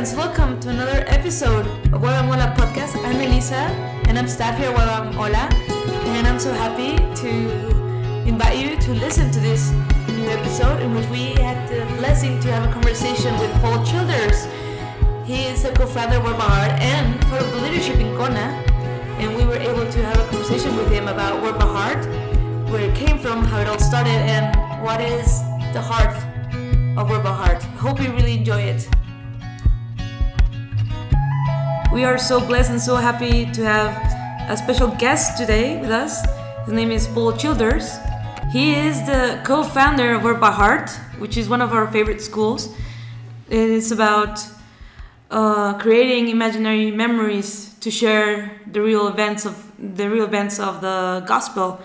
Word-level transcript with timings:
friends, 0.00 0.16
welcome 0.16 0.58
to 0.58 0.70
another 0.70 1.04
episode 1.08 1.66
of 1.92 2.00
YWAM 2.00 2.28
Ola 2.28 2.54
podcast. 2.56 2.96
I'm 3.04 3.20
Elisa 3.20 3.68
and 4.08 4.18
I'm 4.18 4.26
staff 4.26 4.56
here 4.56 4.70
at 4.70 4.74
YWAM 4.74 5.14
Ola, 5.14 5.46
and 6.08 6.26
I'm 6.26 6.38
so 6.38 6.54
happy 6.54 6.96
to 7.20 7.28
invite 8.26 8.56
you 8.56 8.78
to 8.78 8.94
listen 8.94 9.30
to 9.30 9.40
this 9.40 9.72
new 10.08 10.26
episode 10.30 10.80
in 10.80 10.94
which 10.94 11.06
we 11.08 11.34
had 11.42 11.68
the 11.68 11.84
blessing 11.98 12.40
to 12.40 12.50
have 12.50 12.70
a 12.70 12.72
conversation 12.72 13.38
with 13.40 13.52
Paul 13.60 13.84
Childers. 13.84 14.46
He 15.26 15.44
is 15.44 15.64
the 15.64 15.72
co-founder 15.72 16.16
of 16.16 16.24
Word 16.24 16.72
and 16.80 17.20
part 17.28 17.42
of 17.42 17.52
the 17.52 17.60
leadership 17.60 17.96
in 17.96 18.16
Kona, 18.16 18.56
and 19.20 19.36
we 19.36 19.44
were 19.44 19.60
able 19.60 19.84
to 19.84 19.98
have 20.06 20.18
a 20.18 20.26
conversation 20.30 20.76
with 20.78 20.90
him 20.90 21.08
about 21.08 21.42
Word 21.42 21.60
where 22.70 22.88
it 22.88 22.96
came 22.96 23.18
from, 23.18 23.44
how 23.44 23.60
it 23.60 23.68
all 23.68 23.78
started, 23.78 24.20
and 24.32 24.56
what 24.82 25.02
is 25.02 25.42
the 25.74 25.82
heart 25.82 26.16
of 26.96 27.10
Word 27.10 27.62
Hope 27.76 28.00
you 28.00 28.10
really 28.12 28.38
enjoy 28.38 28.62
it. 28.62 28.88
We 31.92 32.04
are 32.04 32.18
so 32.18 32.38
blessed 32.38 32.70
and 32.70 32.80
so 32.80 32.94
happy 32.94 33.50
to 33.50 33.64
have 33.64 33.90
a 34.48 34.56
special 34.56 34.94
guest 34.94 35.36
today 35.36 35.80
with 35.80 35.90
us. 35.90 36.24
His 36.64 36.72
name 36.72 36.92
is 36.92 37.08
Paul 37.08 37.32
Childers. 37.32 37.98
He 38.52 38.76
is 38.76 39.04
the 39.06 39.40
co 39.44 39.64
founder 39.64 40.14
of 40.14 40.40
by 40.40 40.52
Heart, 40.52 40.88
which 41.18 41.36
is 41.36 41.48
one 41.48 41.60
of 41.60 41.72
our 41.72 41.90
favorite 41.90 42.22
schools. 42.22 42.72
It's 43.48 43.90
about 43.90 44.38
uh, 45.32 45.78
creating 45.78 46.28
imaginary 46.28 46.92
memories 46.92 47.74
to 47.80 47.90
share 47.90 48.52
the 48.70 48.80
real 48.80 49.08
events 49.08 49.44
of 49.44 49.56
the 49.76 50.08
real 50.08 50.26
events 50.26 50.60
of 50.60 50.82
the 50.82 51.24
gospel. 51.26 51.80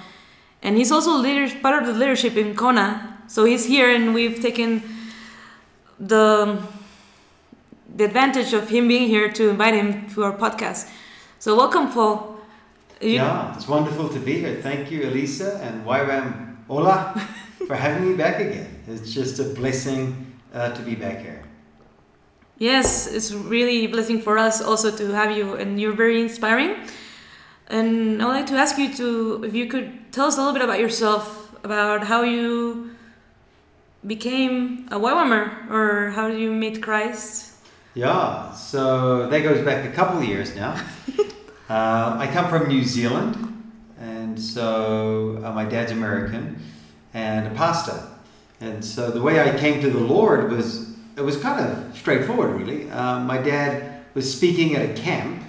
And 0.61 0.77
he's 0.77 0.91
also 0.91 1.17
leader, 1.17 1.51
part 1.61 1.81
of 1.81 1.87
the 1.87 1.93
leadership 1.93 2.37
in 2.37 2.55
Kona. 2.55 3.23
So 3.25 3.43
he's 3.43 3.65
here, 3.65 3.89
and 3.89 4.13
we've 4.13 4.39
taken 4.39 4.83
the 5.99 6.61
the 7.95 8.03
advantage 8.03 8.51
of 8.53 8.67
him 8.69 8.87
being 8.87 9.07
here 9.07 9.31
to 9.31 9.49
invite 9.49 9.73
him 9.73 10.07
to 10.09 10.23
our 10.23 10.33
podcast. 10.33 10.91
So 11.39 11.55
welcome, 11.55 11.91
Paul. 11.91 12.39
You 13.01 13.11
yeah, 13.11 13.55
it's 13.55 13.67
wonderful 13.67 14.09
to 14.09 14.19
be 14.19 14.39
here. 14.39 14.61
Thank 14.61 14.91
you, 14.91 15.03
Elisa 15.03 15.59
and 15.63 15.85
YWAM 15.85 16.57
Ola, 16.69 17.13
for 17.67 17.75
having 17.75 18.09
me 18.09 18.15
back 18.15 18.39
again. 18.39 18.83
It's 18.87 19.13
just 19.13 19.39
a 19.39 19.43
blessing 19.43 20.33
uh, 20.53 20.73
to 20.73 20.81
be 20.81 20.95
back 20.95 21.19
here. 21.19 21.43
Yes, 22.57 23.07
it's 23.07 23.33
really 23.33 23.85
a 23.85 23.87
blessing 23.87 24.21
for 24.21 24.37
us 24.37 24.61
also 24.61 24.95
to 24.95 25.11
have 25.11 25.35
you, 25.35 25.55
and 25.55 25.79
you're 25.79 25.95
very 25.95 26.21
inspiring. 26.21 26.75
And 27.67 28.21
I'd 28.21 28.27
like 28.27 28.45
to 28.47 28.55
ask 28.55 28.77
you 28.77 28.93
to, 28.95 29.43
if 29.43 29.53
you 29.53 29.67
could 29.67 30.11
tell 30.11 30.27
us 30.27 30.35
a 30.35 30.39
little 30.39 30.53
bit 30.53 30.61
about 30.61 30.79
yourself, 30.79 31.53
about 31.63 32.03
how 32.05 32.21
you 32.23 32.95
became 34.05 34.87
a 34.91 34.99
YWAMer, 34.99 35.69
or 35.69 36.11
how 36.11 36.27
you 36.27 36.51
meet 36.51 36.81
Christ. 36.81 37.54
Yeah, 37.95 38.51
so 38.51 39.29
that 39.29 39.41
goes 39.43 39.63
back 39.63 39.85
a 39.85 39.91
couple 39.95 40.17
of 40.17 40.25
years 40.25 40.53
now. 40.53 40.71
uh, 41.69 42.17
I 42.19 42.29
come 42.33 42.49
from 42.49 42.67
New 42.67 42.83
Zealand, 42.83 43.71
and 43.97 44.37
so 44.37 45.41
uh, 45.41 45.53
my 45.53 45.63
dad's 45.63 45.93
American 45.93 46.61
and 47.13 47.47
a 47.47 47.51
pastor. 47.51 48.05
And 48.59 48.83
so 48.83 49.11
the 49.11 49.21
way 49.21 49.39
I 49.39 49.57
came 49.57 49.79
to 49.79 49.89
the 49.89 50.01
Lord 50.01 50.51
was 50.51 50.93
it 51.15 51.21
was 51.21 51.37
kind 51.37 51.65
of 51.65 51.97
straightforward, 51.97 52.59
really. 52.59 52.91
Um, 52.91 53.27
my 53.27 53.37
dad 53.37 54.03
was 54.13 54.29
speaking 54.29 54.75
at 54.75 54.89
a 54.89 55.01
camp, 55.01 55.45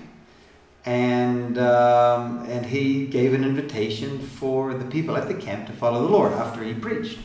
and 0.85 1.59
um, 1.59 2.47
and 2.49 2.65
he 2.65 3.09
gave 3.09 3.35
an 3.35 3.43
invitation 3.43 4.21
for 4.21 4.73
the 4.73 4.85
people 4.85 5.17
at 5.17 5.27
the 5.27 5.35
camp 5.35 5.67
to 5.67 5.73
follow 5.73 6.03
the 6.03 6.13
Lord 6.13 6.33
after 6.33 6.63
he 6.63 6.75
preached. 6.75 7.19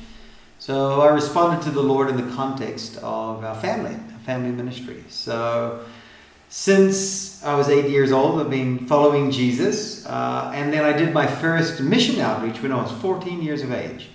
So 0.58 1.00
I 1.02 1.10
responded 1.10 1.64
to 1.66 1.70
the 1.70 1.84
Lord 1.84 2.10
in 2.10 2.18
the 2.18 2.36
context 2.36 2.98
of 3.04 3.44
our 3.44 3.56
family 3.62 4.00
family 4.32 4.52
ministry. 4.52 5.04
So 5.10 5.84
since 6.48 7.44
I 7.44 7.54
was 7.54 7.68
eight 7.68 7.90
years 7.90 8.14
old, 8.14 8.40
I've 8.40 8.50
been 8.50 8.88
following 8.88 9.30
Jesus. 9.30 10.06
Uh, 10.06 10.52
and 10.56 10.72
then 10.72 10.86
I 10.86 10.94
did 10.94 11.14
my 11.14 11.28
first 11.28 11.82
mission 11.82 12.22
outreach 12.22 12.62
when 12.62 12.72
I 12.72 12.82
was 12.82 12.92
14 13.02 13.42
years 13.42 13.62
of 13.62 13.74
age. 13.74 14.08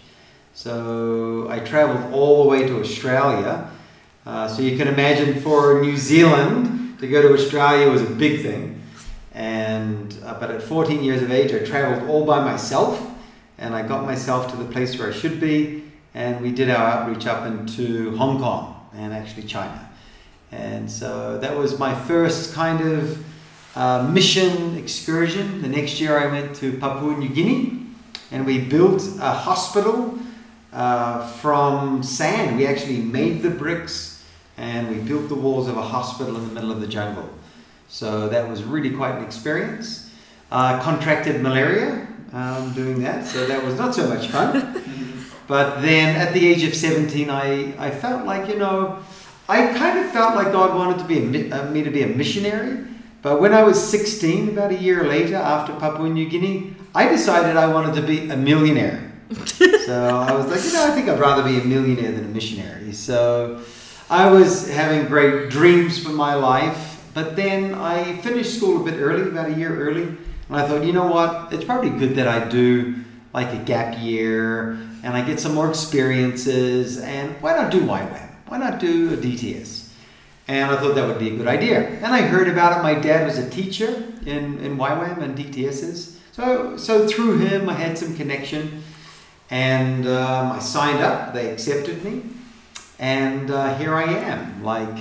So 0.55 1.49
I 1.51 1.59
traveled 1.59 2.15
all 2.15 2.45
the 2.45 2.49
way 2.49 2.67
to 2.67 2.81
Australia. 2.81 3.71
Uh, 4.25 4.49
so 4.49 4.63
you 4.63 4.79
can 4.79 4.89
imagine 4.89 5.39
for 5.43 5.83
New 5.83 5.99
Zealand 5.99 6.99
to 7.01 7.07
go 7.07 7.21
to 7.21 7.35
Australia 7.35 7.91
was 7.91 8.01
a 8.01 8.15
big 8.25 8.41
thing. 8.41 8.81
And 9.35 10.17
uh, 10.25 10.41
but 10.41 10.51
at 10.51 10.63
14 10.63 11.05
years 11.05 11.21
of 11.21 11.31
age, 11.31 11.53
I 11.53 11.59
traveled 11.59 12.09
all 12.09 12.25
by 12.25 12.43
myself, 12.43 12.95
and 13.59 13.75
I 13.75 13.87
got 13.87 14.07
myself 14.07 14.51
to 14.53 14.57
the 14.57 14.65
place 14.65 14.99
where 14.99 15.09
I 15.11 15.13
should 15.13 15.39
be. 15.41 15.85
And 16.15 16.41
we 16.41 16.53
did 16.53 16.71
our 16.71 16.87
outreach 16.93 17.27
up 17.27 17.45
into 17.47 18.17
Hong 18.17 18.39
Kong 18.39 18.89
and 18.95 19.13
actually 19.13 19.43
China. 19.43 19.86
And 20.57 20.91
so 20.91 21.39
that 21.39 21.55
was 21.55 21.79
my 21.79 21.95
first 21.95 22.55
kind 22.55 22.81
of 22.81 23.25
uh, 23.77 24.09
mission 24.11 24.79
excursion. 24.79 25.61
The 25.61 25.69
next 25.69 26.01
year 26.01 26.19
I 26.19 26.27
went 26.27 26.57
to 26.57 26.79
Papua 26.79 27.17
New 27.17 27.29
Guinea 27.29 27.83
and 28.31 28.47
we 28.47 28.59
built 28.61 29.03
a 29.21 29.33
hospital 29.33 30.19
uh, 30.73 31.27
from 31.27 32.03
sand. 32.03 32.57
We 32.57 32.67
actually 32.67 32.99
made 32.99 33.43
the 33.43 33.51
bricks 33.51 34.25
and 34.57 34.89
we 34.89 34.97
built 34.97 35.29
the 35.29 35.35
walls 35.35 35.69
of 35.69 35.77
a 35.77 35.83
hospital 35.83 36.37
in 36.37 36.49
the 36.49 36.55
middle 36.55 36.73
of 36.73 36.81
the 36.81 36.87
jungle. 36.87 37.29
So 37.89 38.29
that 38.31 38.49
was 38.49 38.63
really 38.63 38.91
quite 38.91 39.17
an 39.17 39.25
experience. 39.25 40.11
Uh, 40.51 40.83
contracted 40.83 41.43
malaria 41.43 42.07
um, 42.33 42.73
doing 42.73 43.03
that, 43.03 43.27
so 43.27 43.47
that 43.47 43.63
was 43.63 43.77
not 43.77 43.95
so 43.95 44.09
much 44.09 44.29
fun. 44.29 44.83
but 45.47 45.83
then 45.83 46.17
at 46.17 46.33
the 46.33 46.47
age 46.47 46.65
of 46.65 46.75
17, 46.75 47.29
I, 47.29 47.75
I 47.79 47.91
felt 47.91 48.25
like, 48.25 48.49
you 48.49 48.57
know, 48.57 49.03
I 49.49 49.73
kind 49.79 49.99
of 49.99 50.11
felt 50.11 50.35
like 50.35 50.53
God 50.53 50.75
wanted 50.75 50.99
to 50.99 51.05
be 51.05 51.49
a, 51.51 51.53
uh, 51.53 51.71
me 51.71 51.85
to 51.85 51.91
be 51.91 52.03
a 52.03 52.09
missionary. 52.09 52.85
But 53.23 53.41
when 53.41 53.53
I 53.53 53.63
was 53.63 53.83
16, 53.83 54.51
about 54.51 54.73
a 54.73 54.77
year 54.77 55.05
later, 55.05 55.37
after 55.37 55.73
Papua 55.75 56.09
New 56.09 56.29
Guinea, 56.29 56.75
I 56.95 57.09
decided 57.09 57.57
I 57.57 57.73
wanted 57.73 57.95
to 58.01 58.03
be 58.03 58.29
a 58.31 58.37
millionaire. 58.37 59.13
so 59.85 60.17
I 60.17 60.33
was 60.33 60.47
like, 60.47 60.65
you 60.65 60.73
know, 60.73 60.87
I 60.87 60.95
think 60.95 61.09
I'd 61.09 61.19
rather 61.19 61.43
be 61.43 61.59
a 61.59 61.65
millionaire 61.65 62.13
than 62.13 62.25
a 62.25 62.29
missionary. 62.29 62.93
So 62.93 63.63
I 64.09 64.31
was 64.31 64.69
having 64.71 65.07
great 65.07 65.51
dreams 65.51 66.03
for 66.03 66.11
my 66.11 66.35
life. 66.35 67.05
But 67.15 67.35
then 67.35 67.75
I 67.75 68.17
finished 68.19 68.57
school 68.57 68.83
a 68.83 68.85
bit 68.85 69.01
early, 69.01 69.23
about 69.23 69.51
a 69.51 69.55
year 69.55 69.75
early. 69.75 70.03
And 70.03 70.19
I 70.51 70.69
thought, 70.69 70.85
you 70.85 70.93
know 70.93 71.07
what? 71.07 71.53
It's 71.53 71.65
probably 71.65 71.91
good 71.91 72.15
that 72.17 72.29
I 72.29 72.47
do 72.49 72.95
like 73.33 73.53
a 73.53 73.65
gap 73.65 73.99
year 74.01 74.73
and 75.03 75.17
I 75.17 75.23
get 75.23 75.41
some 75.41 75.55
more 75.55 75.69
experiences. 75.69 76.99
And 76.99 77.35
why 77.43 77.57
not 77.57 77.71
do 77.71 77.81
YWAM? 77.81 78.26
Why 78.47 78.59
not 78.59 78.79
do 78.79 79.13
a 79.13 79.17
DTS? 79.17 79.89
And 80.49 80.71
I 80.71 80.77
thought 80.77 80.95
that 80.95 81.07
would 81.07 81.19
be 81.19 81.29
a 81.29 81.37
good 81.37 81.49
idea. 81.49 81.89
And 81.89 82.07
I 82.07 82.23
heard 82.23 82.49
about 82.49 82.79
it. 82.79 82.83
My 82.83 82.95
dad 82.95 83.27
was 83.27 83.39
a 83.39 83.51
teacher 83.51 84.05
in, 84.25 84.59
in 84.59 84.77
YWAM 84.77 85.21
and 85.21 85.37
DTSs. 85.37 86.17
So, 86.33 86.77
so 86.77 87.09
through 87.09 87.39
him, 87.39 87.69
I 87.69 87.75
had 87.75 87.99
some 87.99 88.17
connection. 88.17 88.85
And 89.51 90.07
um, 90.07 90.53
I 90.53 90.59
signed 90.61 91.03
up. 91.03 91.35
They 91.35 91.51
accepted 91.51 92.05
me. 92.05 92.23
And 92.99 93.51
uh, 93.51 93.77
here 93.77 93.95
I 93.95 94.05
am, 94.05 94.63
like 94.63 94.97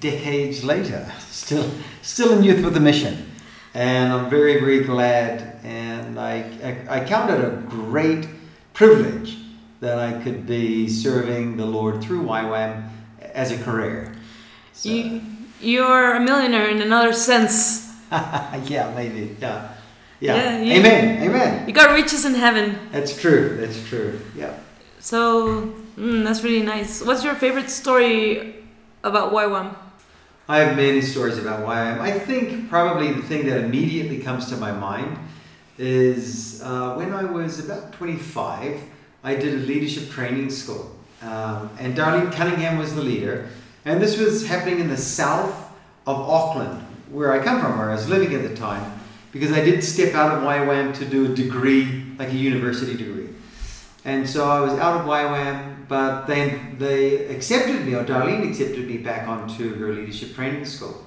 decades 0.00 0.62
later, 0.62 1.10
still, 1.28 1.68
still 2.02 2.36
in 2.36 2.44
Youth 2.44 2.62
with 2.62 2.76
a 2.76 2.80
Mission. 2.80 3.30
And 3.72 4.12
I'm 4.12 4.28
very, 4.28 4.60
very 4.60 4.84
glad. 4.84 5.58
And 5.64 6.20
I, 6.20 6.44
I, 6.62 7.00
I 7.00 7.04
count 7.04 7.30
it 7.30 7.42
a 7.42 7.50
great 7.68 8.28
privilege 8.74 9.38
that 9.84 9.98
I 9.98 10.12
could 10.22 10.46
be 10.46 10.88
serving 10.88 11.58
the 11.58 11.66
Lord 11.66 12.02
through 12.02 12.22
YWAM 12.22 12.88
as 13.20 13.52
a 13.52 13.58
career. 13.58 14.14
So. 14.72 14.88
You, 14.88 15.20
you're 15.60 16.16
a 16.16 16.20
millionaire 16.20 16.68
in 16.68 16.80
another 16.80 17.12
sense. 17.12 17.92
yeah, 18.10 18.92
maybe. 18.96 19.36
Yeah. 19.38 19.74
Yeah. 20.20 20.36
yeah 20.36 20.58
you, 20.62 20.72
Amen. 20.80 21.22
Amen. 21.22 21.68
You 21.68 21.74
got 21.74 21.92
riches 21.92 22.24
in 22.24 22.34
heaven. 22.34 22.78
That's 22.92 23.14
true. 23.20 23.58
That's 23.60 23.86
true. 23.86 24.18
Yeah. 24.34 24.54
So 25.00 25.74
mm, 25.98 26.24
that's 26.24 26.42
really 26.42 26.64
nice. 26.64 27.04
What's 27.04 27.22
your 27.22 27.34
favorite 27.34 27.68
story 27.68 28.64
about 29.02 29.32
YWAM? 29.32 29.76
I 30.48 30.58
have 30.60 30.76
many 30.76 31.02
stories 31.02 31.36
about 31.36 31.60
YWAM. 31.60 32.00
I 32.00 32.18
think 32.18 32.70
probably 32.70 33.12
the 33.12 33.22
thing 33.22 33.44
that 33.46 33.64
immediately 33.64 34.18
comes 34.20 34.48
to 34.48 34.56
my 34.56 34.72
mind 34.72 35.18
is 35.76 36.62
uh, 36.62 36.94
when 36.94 37.12
I 37.12 37.24
was 37.24 37.58
about 37.58 37.92
25, 37.92 38.80
I 39.24 39.34
did 39.34 39.54
a 39.54 39.66
leadership 39.66 40.10
training 40.10 40.50
school. 40.50 40.94
Um, 41.22 41.70
and 41.78 41.96
Darlene 41.96 42.30
Cunningham 42.30 42.78
was 42.78 42.94
the 42.94 43.00
leader. 43.00 43.48
And 43.86 44.00
this 44.00 44.18
was 44.18 44.46
happening 44.46 44.80
in 44.80 44.88
the 44.88 44.98
south 44.98 45.72
of 46.06 46.20
Auckland, 46.20 46.80
where 47.10 47.32
I 47.32 47.42
come 47.42 47.60
from, 47.60 47.78
where 47.78 47.90
I 47.90 47.94
was 47.94 48.06
living 48.06 48.34
at 48.34 48.42
the 48.46 48.54
time, 48.54 49.00
because 49.32 49.50
I 49.50 49.64
did 49.64 49.82
step 49.82 50.14
out 50.14 50.36
of 50.36 50.42
YWAM 50.42 50.94
to 50.98 51.06
do 51.06 51.32
a 51.32 51.34
degree, 51.34 52.04
like 52.18 52.28
a 52.28 52.36
university 52.36 52.94
degree. 52.94 53.30
And 54.04 54.28
so 54.28 54.46
I 54.46 54.60
was 54.60 54.74
out 54.74 55.00
of 55.00 55.06
YWAM, 55.06 55.88
but 55.88 56.26
then 56.26 56.76
they 56.78 57.26
accepted 57.28 57.86
me, 57.86 57.94
or 57.94 58.04
Darlene 58.04 58.46
accepted 58.48 58.86
me 58.86 58.98
back 58.98 59.26
onto 59.26 59.74
her 59.76 59.88
leadership 59.94 60.34
training 60.34 60.66
school. 60.66 61.06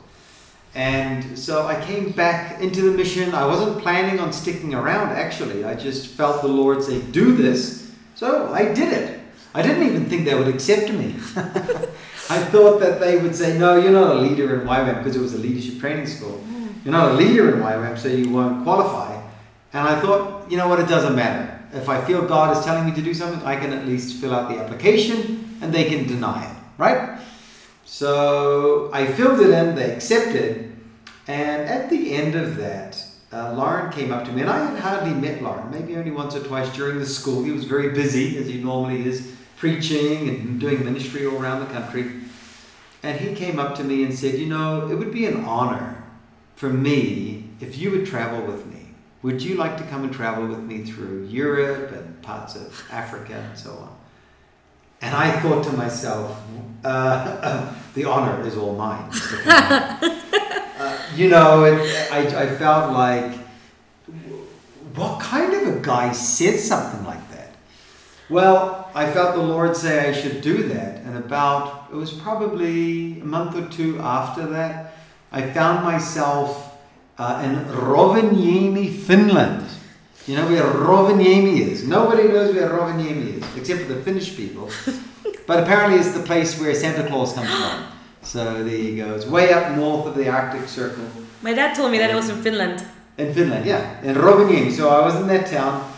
And 0.74 1.38
so 1.38 1.68
I 1.68 1.80
came 1.86 2.12
back 2.12 2.62
into 2.62 2.82
the 2.82 2.98
mission. 2.98 3.36
I 3.36 3.46
wasn't 3.46 3.80
planning 3.82 4.20
on 4.20 4.34
sticking 4.34 4.74
around, 4.74 5.10
actually. 5.10 5.64
I 5.64 5.76
just 5.76 6.08
felt 6.08 6.42
the 6.42 6.48
Lord 6.48 6.84
say, 6.84 7.02
Do 7.02 7.36
this 7.36 7.87
so 8.18 8.52
I 8.52 8.74
did 8.74 8.92
it. 8.92 9.20
I 9.54 9.62
didn't 9.62 9.84
even 9.84 10.06
think 10.06 10.26
they 10.26 10.34
would 10.34 10.48
accept 10.48 10.92
me. 10.92 11.14
I 12.30 12.40
thought 12.50 12.80
that 12.80 13.00
they 13.00 13.20
would 13.20 13.36
say, 13.36 13.56
no, 13.60 13.78
you're 13.78 13.92
not 13.92 14.16
a 14.16 14.20
leader 14.20 14.60
in 14.60 14.68
YWAM 14.68 14.98
because 14.98 15.16
it 15.16 15.22
was 15.22 15.36
a 15.36 15.38
leadership 15.38 15.80
training 15.80 16.08
school. 16.08 16.44
Mm. 16.48 16.84
You're 16.84 16.94
not 16.94 17.12
a 17.12 17.14
leader 17.14 17.54
in 17.54 17.62
YWAM, 17.62 17.96
so 17.96 18.08
you 18.08 18.32
won't 18.32 18.64
qualify. 18.64 19.22
And 19.72 19.88
I 19.88 20.02
thought, 20.02 20.50
you 20.50 20.58
know 20.58 20.68
what, 20.68 20.80
it 20.80 20.88
doesn't 20.88 21.16
matter. 21.16 21.62
If 21.74 21.90
I 21.90 22.04
feel 22.06 22.28
God 22.28 22.58
is 22.58 22.66
telling 22.66 22.86
me 22.86 22.96
to 22.96 23.02
do 23.04 23.14
something, 23.14 23.46
I 23.46 23.56
can 23.56 23.72
at 23.72 23.86
least 23.86 24.20
fill 24.20 24.34
out 24.34 24.50
the 24.50 24.58
application 24.58 25.60
and 25.62 25.72
they 25.72 25.86
can 25.86 26.08
deny 26.08 26.50
it, 26.50 26.58
right? 26.80 27.20
So 27.86 28.90
I 28.94 29.06
filled 29.06 29.42
it 29.42 29.52
in, 29.52 29.76
they 29.76 29.94
accepted, 29.94 30.76
and 31.28 31.70
at 31.70 31.92
the 31.92 32.14
end 32.14 32.34
of 32.34 32.58
that, 32.58 33.07
uh, 33.32 33.54
Loren 33.54 33.92
came 33.92 34.12
up 34.12 34.26
to 34.26 34.32
me, 34.32 34.42
and 34.42 34.50
I 34.50 34.72
had 34.72 34.80
hardly 34.80 35.14
met 35.14 35.42
Loren, 35.42 35.70
maybe 35.70 35.98
only 35.98 36.12
once 36.12 36.36
or 36.36 36.44
twice 36.44 36.74
during 36.76 37.00
the 37.00 37.06
school. 37.06 37.44
He 37.44 37.52
was 37.52 37.66
very 37.66 37.90
busy, 37.90 38.38
as 38.38 38.48
he 38.48 38.62
normally 38.62 39.06
is, 39.06 39.36
preaching 39.58 40.30
and 40.30 40.60
doing 40.60 40.86
ministry 40.86 41.26
all 41.26 41.42
around 41.42 41.60
the 41.60 41.74
country. 41.74 42.22
And 43.04 43.20
he 43.20 43.36
came 43.36 43.60
up 43.60 43.76
to 43.76 43.84
me 43.84 44.04
and 44.04 44.18
said, 44.18 44.36
You 44.36 44.48
know, 44.48 44.90
it 44.90 44.96
would 44.96 45.12
be 45.12 45.26
an 45.26 45.44
honor 45.44 46.04
for 46.56 46.70
me 46.70 47.50
if 47.60 47.78
you 47.78 47.92
would 47.92 48.06
travel 48.06 48.46
with 48.46 48.66
me. 48.66 48.88
Would 49.24 49.42
you 49.42 49.56
like 49.56 49.78
to 49.78 49.84
come 49.84 50.04
and 50.04 50.14
travel 50.14 50.48
with 50.48 50.60
me 50.60 50.84
through 50.84 51.26
Europe 51.26 51.92
and 51.92 52.22
parts 52.22 52.56
of 52.56 52.84
Africa 52.92 53.34
and 53.34 53.58
so 53.58 53.72
on? 53.72 53.96
And 55.02 55.16
I 55.16 55.40
thought 55.42 55.64
to 55.66 55.72
myself, 55.74 56.42
uh, 56.84 57.74
the 57.94 58.06
honor 58.06 58.46
is 58.48 58.56
all 58.58 58.76
mine. 58.76 59.12
you 61.16 61.30
know, 61.30 61.64
it, 61.66 62.12
I, 62.12 62.44
I 62.44 62.56
felt 62.56 62.94
like, 62.94 63.38
what 64.96 65.22
kind 65.22 65.54
of 65.54 65.76
a 65.76 65.80
guy 65.80 66.12
says 66.12 66.68
something 66.68 67.06
like 67.06 67.30
that? 67.32 67.54
Well, 68.30 68.90
I 68.94 69.10
felt 69.12 69.36
the 69.36 69.44
Lord 69.44 69.78
say 69.78 70.10
I 70.10 70.12
should 70.12 70.42
do 70.42 70.68
that. 70.70 71.02
And 71.04 71.18
about, 71.18 71.88
it 71.92 71.96
was 71.96 72.12
probably 72.12 73.22
a 73.22 73.26
month 73.26 73.56
or 73.56 73.68
two 73.70 74.00
after 74.00 74.46
that, 74.48 74.96
I 75.32 75.50
found 75.52 75.84
myself 75.84 76.78
uh, 77.18 77.42
in 77.46 77.56
Rovaniemi, 77.76 78.94
Finland. 78.94 79.66
You 80.26 80.36
know 80.36 80.48
where 80.48 80.64
Rovaniemi 80.64 81.60
is? 81.60 81.88
Nobody 81.88 82.28
knows 82.28 82.54
where 82.54 82.70
Rovaniemi 82.70 83.38
is, 83.38 83.56
except 83.56 83.84
for 83.84 83.94
the 83.94 84.02
Finnish 84.02 84.36
people. 84.36 84.70
but 85.48 85.64
apparently 85.64 86.00
it's 86.00 86.12
the 86.12 86.24
place 86.24 86.60
where 86.60 86.74
Santa 86.76 87.08
Claus 87.08 87.34
comes 87.34 87.50
from. 87.50 87.97
So 88.28 88.62
there 88.62 88.76
you 88.76 89.02
go. 89.02 89.16
It's 89.16 89.26
way 89.26 89.54
up 89.54 89.78
north 89.78 90.06
of 90.06 90.16
the 90.16 90.28
Arctic 90.28 90.68
Circle. 90.68 91.06
My 91.42 91.54
dad 91.54 91.74
told 91.78 91.94
me 91.94 91.98
that 92.00 92.10
it 92.10 92.16
was 92.16 92.28
in 92.28 92.42
Finland. 92.44 92.86
In 93.18 93.34
Finland, 93.34 93.66
yeah. 93.66 94.02
In 94.02 94.16
Rovaniemi. 94.16 94.70
So 94.74 94.90
I 94.90 95.00
was 95.06 95.16
in 95.16 95.28
that 95.28 95.48
town. 95.48 95.90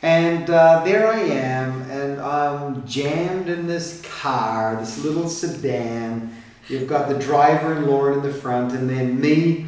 And 0.00 0.48
uh, 0.48 0.82
there 0.82 1.08
I 1.08 1.18
am, 1.20 1.82
and 1.90 2.22
I'm 2.22 2.86
jammed 2.86 3.50
in 3.50 3.66
this 3.66 4.00
car, 4.00 4.76
this 4.80 5.04
little 5.04 5.28
sedan. 5.28 6.34
You've 6.68 6.88
got 6.88 7.10
the 7.10 7.18
driver 7.18 7.74
and 7.74 7.86
Loren 7.86 8.20
in 8.20 8.22
the 8.22 8.32
front, 8.32 8.72
and 8.72 8.88
then 8.88 9.20
me, 9.20 9.66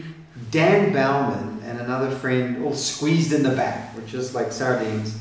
Dan 0.51 0.95
Baumann, 0.95 1.61
and 1.67 1.81
another 1.81 2.11
friend 2.11 2.65
all 2.65 2.73
squeezed 2.75 3.35
in 3.35 3.43
the 3.43 3.55
back. 3.55 3.95
We're 3.95 4.07
just 4.07 4.35
like 4.35 4.53
sardines. 4.53 5.19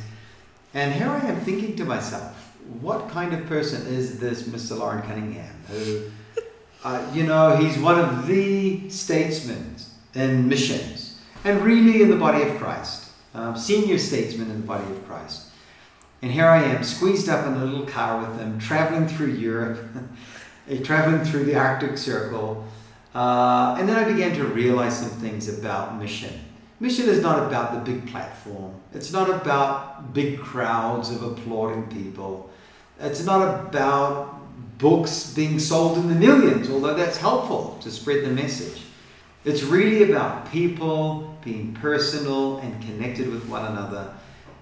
And 0.74 0.94
here 0.94 1.10
I 1.10 1.28
am 1.28 1.42
thinking 1.42 1.76
to 1.76 1.84
myself, 1.84 2.56
what 2.80 3.10
kind 3.10 3.34
of 3.34 3.48
person 3.48 3.86
is 3.88 4.20
this 4.20 4.44
Mr. 4.44 4.80
Loren 4.80 5.02
Cunningham? 5.02 5.56
Who, 5.68 6.04
uh, 6.84 7.06
you 7.14 7.24
know, 7.24 7.56
he's 7.56 7.78
one 7.78 8.00
of 8.00 8.28
the 8.28 8.90
statesmen 8.90 9.76
in 10.16 10.48
missions, 10.48 11.20
and 11.44 11.62
really 11.62 12.02
in 12.02 12.10
the 12.10 12.16
body 12.18 12.42
of 12.44 12.58
Christ 12.58 13.10
um, 13.34 13.58
senior 13.58 13.98
statesman 13.98 14.50
in 14.50 14.62
the 14.62 14.68
body 14.68 14.90
of 14.92 15.06
Christ. 15.08 15.48
And 16.22 16.32
here 16.32 16.48
I 16.48 16.64
am, 16.64 16.84
squeezed 16.84 17.30
up 17.30 17.46
in 17.48 17.54
a 17.54 17.66
little 17.66 17.86
car 17.86 18.22
with 18.22 18.38
them, 18.38 18.60
traveling 18.60 19.08
through 19.08 19.34
Europe, 19.34 19.80
traveling 20.84 21.24
through 21.24 21.46
the 21.46 21.56
Arctic 21.56 21.98
Circle. 21.98 22.66
Uh, 23.16 23.76
and 23.80 23.88
then 23.88 23.98
I 23.98 24.04
began 24.04 24.36
to 24.36 24.46
realize 24.46 25.00
some 25.00 25.10
things 25.10 25.48
about 25.48 25.98
mission. 25.98 26.40
Mission 26.80 27.10
is 27.10 27.22
not 27.22 27.46
about 27.48 27.74
the 27.74 27.92
big 27.92 28.08
platform. 28.08 28.74
It's 28.94 29.12
not 29.12 29.30
about 29.30 30.14
big 30.14 30.40
crowds 30.40 31.10
of 31.10 31.24
applauding 31.24 31.88
people. 31.88 32.50
It's 33.00 33.24
not 33.24 33.68
about 33.68 34.39
books 34.80 35.34
being 35.34 35.60
sold 35.60 35.98
in 35.98 36.08
the 36.08 36.16
millions, 36.16 36.70
although 36.70 36.96
that's 36.96 37.18
helpful 37.18 37.78
to 37.82 37.92
spread 37.92 38.26
the 38.26 38.30
message. 38.30 38.82
It's 39.46 39.62
really 39.62 40.12
about 40.12 40.52
people 40.52 41.38
being 41.44 41.74
personal 41.74 42.58
and 42.58 42.82
connected 42.82 43.30
with 43.30 43.48
one 43.48 43.66
another 43.66 44.14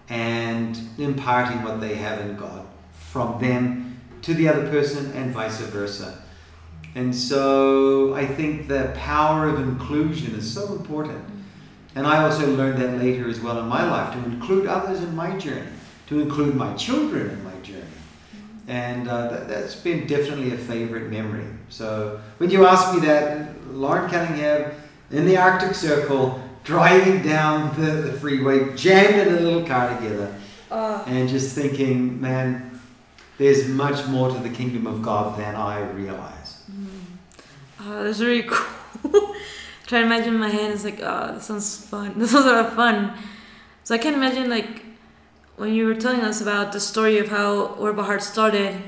and 0.10 0.78
imparting 0.98 1.64
what 1.64 1.80
they 1.80 1.96
have 1.96 2.19
in 2.19 2.36
God 2.36 2.66
from 2.92 3.40
them 3.40 4.00
to 4.24 4.34
the 4.34 4.50
other 4.50 4.69
person 4.69 5.12
and 5.14 5.31
vice 5.31 5.60
versa. 5.60 6.22
And 6.96 7.16
so 7.16 8.16
I 8.16 8.25
think 8.25 8.68
the 8.68 8.92
power 8.96 9.48
of 9.48 9.60
inclusion 9.60 10.36
is 10.36 10.52
so 10.52 10.74
important. 10.74 11.24
And 11.96 12.08
I 12.08 12.24
also 12.24 12.48
learned 12.56 12.81
that 12.81 13.00
later 13.00 13.30
as 13.30 13.40
well 13.40 13.60
in 13.60 13.68
my 13.68 13.88
life 13.90 14.14
to 14.14 14.19
include 14.25 14.68
others 14.68 15.02
in 15.02 15.16
my 15.16 15.38
journey, 15.38 15.69
to 16.08 16.19
include 16.19 16.56
my 16.56 16.74
children 16.74 17.30
in 17.30 17.44
my 17.44 17.56
journey. 17.62 17.84
And 18.68 19.08
uh, 19.08 19.30
that, 19.30 19.50
has 19.50 19.75
been 19.75 20.06
definitely 20.08 20.54
a 20.54 20.58
favorite 20.58 21.10
memory. 21.10 21.48
So 21.69 22.19
when 22.38 22.50
you 22.50 22.66
ask 22.66 22.94
me 22.94 23.00
that, 23.08 23.66
Loren 23.72 24.10
Cunningham 24.10 24.72
in 25.12 25.25
the 25.25 25.38
Arctic 25.38 25.74
Circle, 25.74 26.42
driving 26.64 27.22
down 27.22 27.80
the, 27.80 27.92
the 28.02 28.14
freeway, 28.14 28.75
jammed 28.75 29.28
in 29.28 29.36
a 29.36 29.40
little 29.40 29.66
car 29.66 29.96
together, 29.96 30.36
uh, 30.69 31.04
and 31.08 31.30
just 31.30 31.56
thinking, 31.56 32.19
man, 32.19 32.80
there's 33.38 33.68
much 33.69 34.06
more 34.08 34.30
to 34.30 34.40
the 34.40 34.50
kingdom 34.50 34.86
of 34.86 35.02
God 35.02 35.40
than 35.40 35.56
I 35.56 35.80
realize. 35.92 36.64
Mm. 36.69 36.88
Oh, 37.80 38.04
that's 38.04 38.19
really 38.19 38.44
cool. 38.50 39.36
Try 39.86 40.00
to 40.00 40.06
imagine 40.06 40.34
in 40.34 40.40
my 40.40 40.50
head, 40.50 40.72
it's 40.72 40.84
like, 40.84 41.00
oh, 41.02 41.34
this 41.36 41.46
sounds 41.46 41.86
fun. 41.86 42.14
This 42.18 42.31
sounds 42.31 42.46
a 42.46 42.52
lot 42.52 42.66
of 42.66 42.74
fun. 42.74 43.14
So 43.86 43.96
I 43.96 43.98
can 43.98 44.14
imagine, 44.14 44.50
like, 44.50 44.84
when 45.57 45.74
you 45.74 45.88
were 45.88 45.95
telling 45.95 46.21
us 46.21 46.39
about 46.39 46.71
the 46.71 46.80
story 46.80 47.18
of 47.18 47.27
how 47.30 47.75
Word 47.75 47.98
Heart 47.98 48.21
started, 48.21 48.81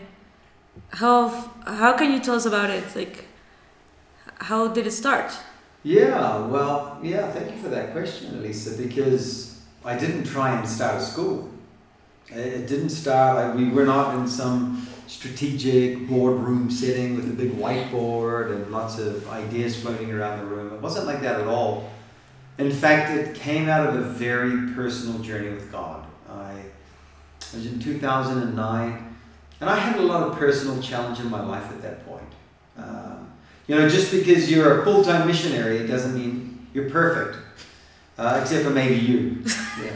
how 0.93 1.29
how 1.65 1.97
can 1.97 2.13
you 2.13 2.19
tell 2.19 2.35
us 2.35 2.45
about 2.45 2.69
it? 2.69 2.95
Like, 2.95 3.25
how 4.37 4.67
did 4.67 4.87
it 4.87 4.91
start? 4.91 5.33
Yeah, 5.83 6.45
well, 6.45 6.99
yeah, 7.01 7.31
thank 7.31 7.51
you 7.51 7.61
for 7.61 7.69
that 7.69 7.91
question, 7.91 8.37
Elisa, 8.37 8.77
because 8.81 9.61
I 9.83 9.97
didn't 9.97 10.25
try 10.25 10.57
and 10.57 10.67
start 10.67 10.95
a 10.95 11.01
school. 11.01 11.49
It 12.27 12.67
didn't 12.67 12.89
start, 12.89 13.37
like, 13.37 13.57
we 13.57 13.69
were 13.69 13.85
not 13.85 14.15
in 14.15 14.27
some 14.27 14.87
strategic 15.07 16.07
boardroom 16.07 16.69
setting 16.69 17.15
with 17.15 17.29
a 17.29 17.33
big 17.33 17.51
whiteboard 17.53 18.51
and 18.51 18.71
lots 18.71 18.99
of 18.99 19.27
ideas 19.29 19.81
floating 19.81 20.11
around 20.11 20.39
the 20.39 20.45
room. 20.45 20.73
It 20.73 20.81
wasn't 20.81 21.07
like 21.07 21.21
that 21.21 21.39
at 21.39 21.47
all. 21.47 21.89
In 22.57 22.71
fact, 22.71 23.11
it 23.11 23.33
came 23.35 23.69
out 23.69 23.87
of 23.87 23.95
a 23.95 24.01
very 24.01 24.73
personal 24.73 25.17
journey 25.19 25.49
with 25.49 25.71
God. 25.71 26.05
Was 27.53 27.65
in 27.65 27.79
2009, 27.79 29.15
and 29.61 29.69
I 29.69 29.75
had 29.75 29.97
a 29.97 30.01
lot 30.01 30.23
of 30.23 30.37
personal 30.37 30.81
challenge 30.81 31.19
in 31.19 31.29
my 31.29 31.43
life 31.43 31.69
at 31.71 31.81
that 31.81 32.05
point. 32.05 32.21
Um, 32.77 33.31
you 33.67 33.75
know, 33.75 33.89
just 33.89 34.11
because 34.11 34.51
you're 34.51 34.81
a 34.81 34.83
full 34.83 35.03
time 35.03 35.25
missionary, 35.27 35.77
it 35.77 35.87
doesn't 35.87 36.13
mean 36.13 36.67
you're 36.73 36.89
perfect, 36.89 37.37
uh, 38.17 38.39
except 38.41 38.65
for 38.65 38.71
maybe 38.71 38.95
you. 38.95 39.43
Yeah. 39.81 39.95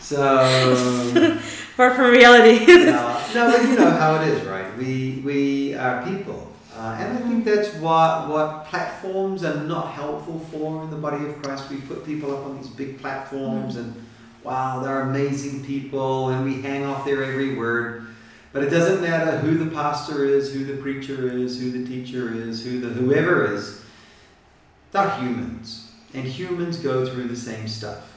So. 0.00 1.38
Far 1.78 1.94
from 1.94 2.10
reality. 2.10 2.66
no, 2.66 3.22
no, 3.34 3.52
but 3.52 3.62
you 3.62 3.76
know 3.76 3.90
how 3.90 4.20
it 4.20 4.26
is, 4.26 4.44
right? 4.44 4.76
We 4.76 5.22
we 5.24 5.74
are 5.76 6.02
people, 6.02 6.52
uh, 6.74 6.96
and 6.98 7.16
I 7.16 7.20
think 7.20 7.44
that's 7.44 7.72
what 7.74 8.28
what 8.28 8.64
platforms 8.64 9.44
are 9.44 9.62
not 9.62 9.92
helpful 9.92 10.40
for 10.50 10.82
in 10.82 10.90
the 10.90 10.96
body 10.96 11.24
of 11.24 11.40
Christ. 11.40 11.70
We 11.70 11.76
put 11.76 12.04
people 12.04 12.36
up 12.36 12.46
on 12.46 12.56
these 12.56 12.66
big 12.66 12.98
platforms, 12.98 13.76
mm-hmm. 13.76 13.90
and 13.90 14.07
wow, 14.48 14.80
they're 14.80 15.02
amazing 15.02 15.62
people, 15.62 16.30
and 16.30 16.42
we 16.42 16.62
hang 16.62 16.82
off 16.86 17.04
their 17.04 17.22
every 17.22 17.54
word. 17.54 18.06
But 18.54 18.64
it 18.64 18.70
doesn't 18.70 19.02
matter 19.02 19.36
who 19.38 19.62
the 19.62 19.70
pastor 19.70 20.24
is, 20.24 20.54
who 20.54 20.64
the 20.64 20.80
preacher 20.80 21.30
is, 21.30 21.60
who 21.60 21.70
the 21.70 21.86
teacher 21.86 22.34
is, 22.34 22.64
who 22.64 22.80
the 22.80 22.88
whoever 22.88 23.54
is. 23.54 23.82
They're 24.90 25.10
humans. 25.16 25.92
And 26.14 26.24
humans 26.24 26.78
go 26.78 27.06
through 27.06 27.28
the 27.28 27.36
same 27.36 27.68
stuff. 27.68 28.16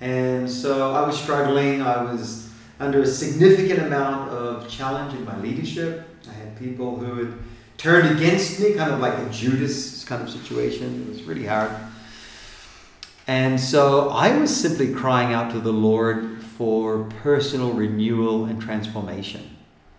And 0.00 0.48
so 0.48 0.92
I 0.92 1.04
was 1.04 1.20
struggling. 1.20 1.82
I 1.82 2.04
was 2.04 2.50
under 2.78 3.02
a 3.02 3.06
significant 3.06 3.80
amount 3.80 4.30
of 4.30 4.68
challenge 4.70 5.14
in 5.14 5.24
my 5.24 5.36
leadership. 5.40 6.08
I 6.30 6.34
had 6.34 6.56
people 6.56 6.94
who 6.94 7.24
had 7.24 7.34
turned 7.78 8.16
against 8.16 8.60
me, 8.60 8.74
kind 8.74 8.92
of 8.92 9.00
like 9.00 9.18
a 9.18 9.28
Judas 9.30 10.04
kind 10.04 10.22
of 10.22 10.30
situation. 10.30 11.02
It 11.02 11.08
was 11.08 11.24
really 11.24 11.46
hard. 11.46 11.72
And 13.28 13.60
so 13.60 14.08
I 14.08 14.36
was 14.38 14.54
simply 14.54 14.92
crying 14.92 15.34
out 15.34 15.52
to 15.52 15.60
the 15.60 15.72
Lord 15.72 16.42
for 16.42 17.04
personal 17.22 17.72
renewal 17.72 18.46
and 18.46 18.60
transformation. 18.60 19.54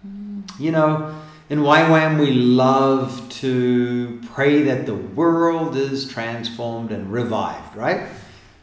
Mm. 0.06 0.60
You 0.60 0.72
know, 0.72 1.16
in 1.48 1.60
YWAM, 1.60 2.20
we 2.20 2.32
love 2.32 3.30
to 3.30 4.20
pray 4.34 4.64
that 4.64 4.88
the 4.88 4.96
world 4.96 5.78
is 5.78 6.10
transformed 6.10 6.92
and 6.92 7.14
revived, 7.14 7.76
right? 7.76 8.10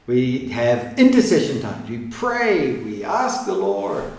We 0.09 0.49
have 0.49 0.99
intercession 0.99 1.61
times. 1.61 1.89
We 1.89 2.09
pray, 2.09 2.77
we 2.79 3.05
ask 3.05 3.47
the 3.47 3.55
Lord. 3.55 4.13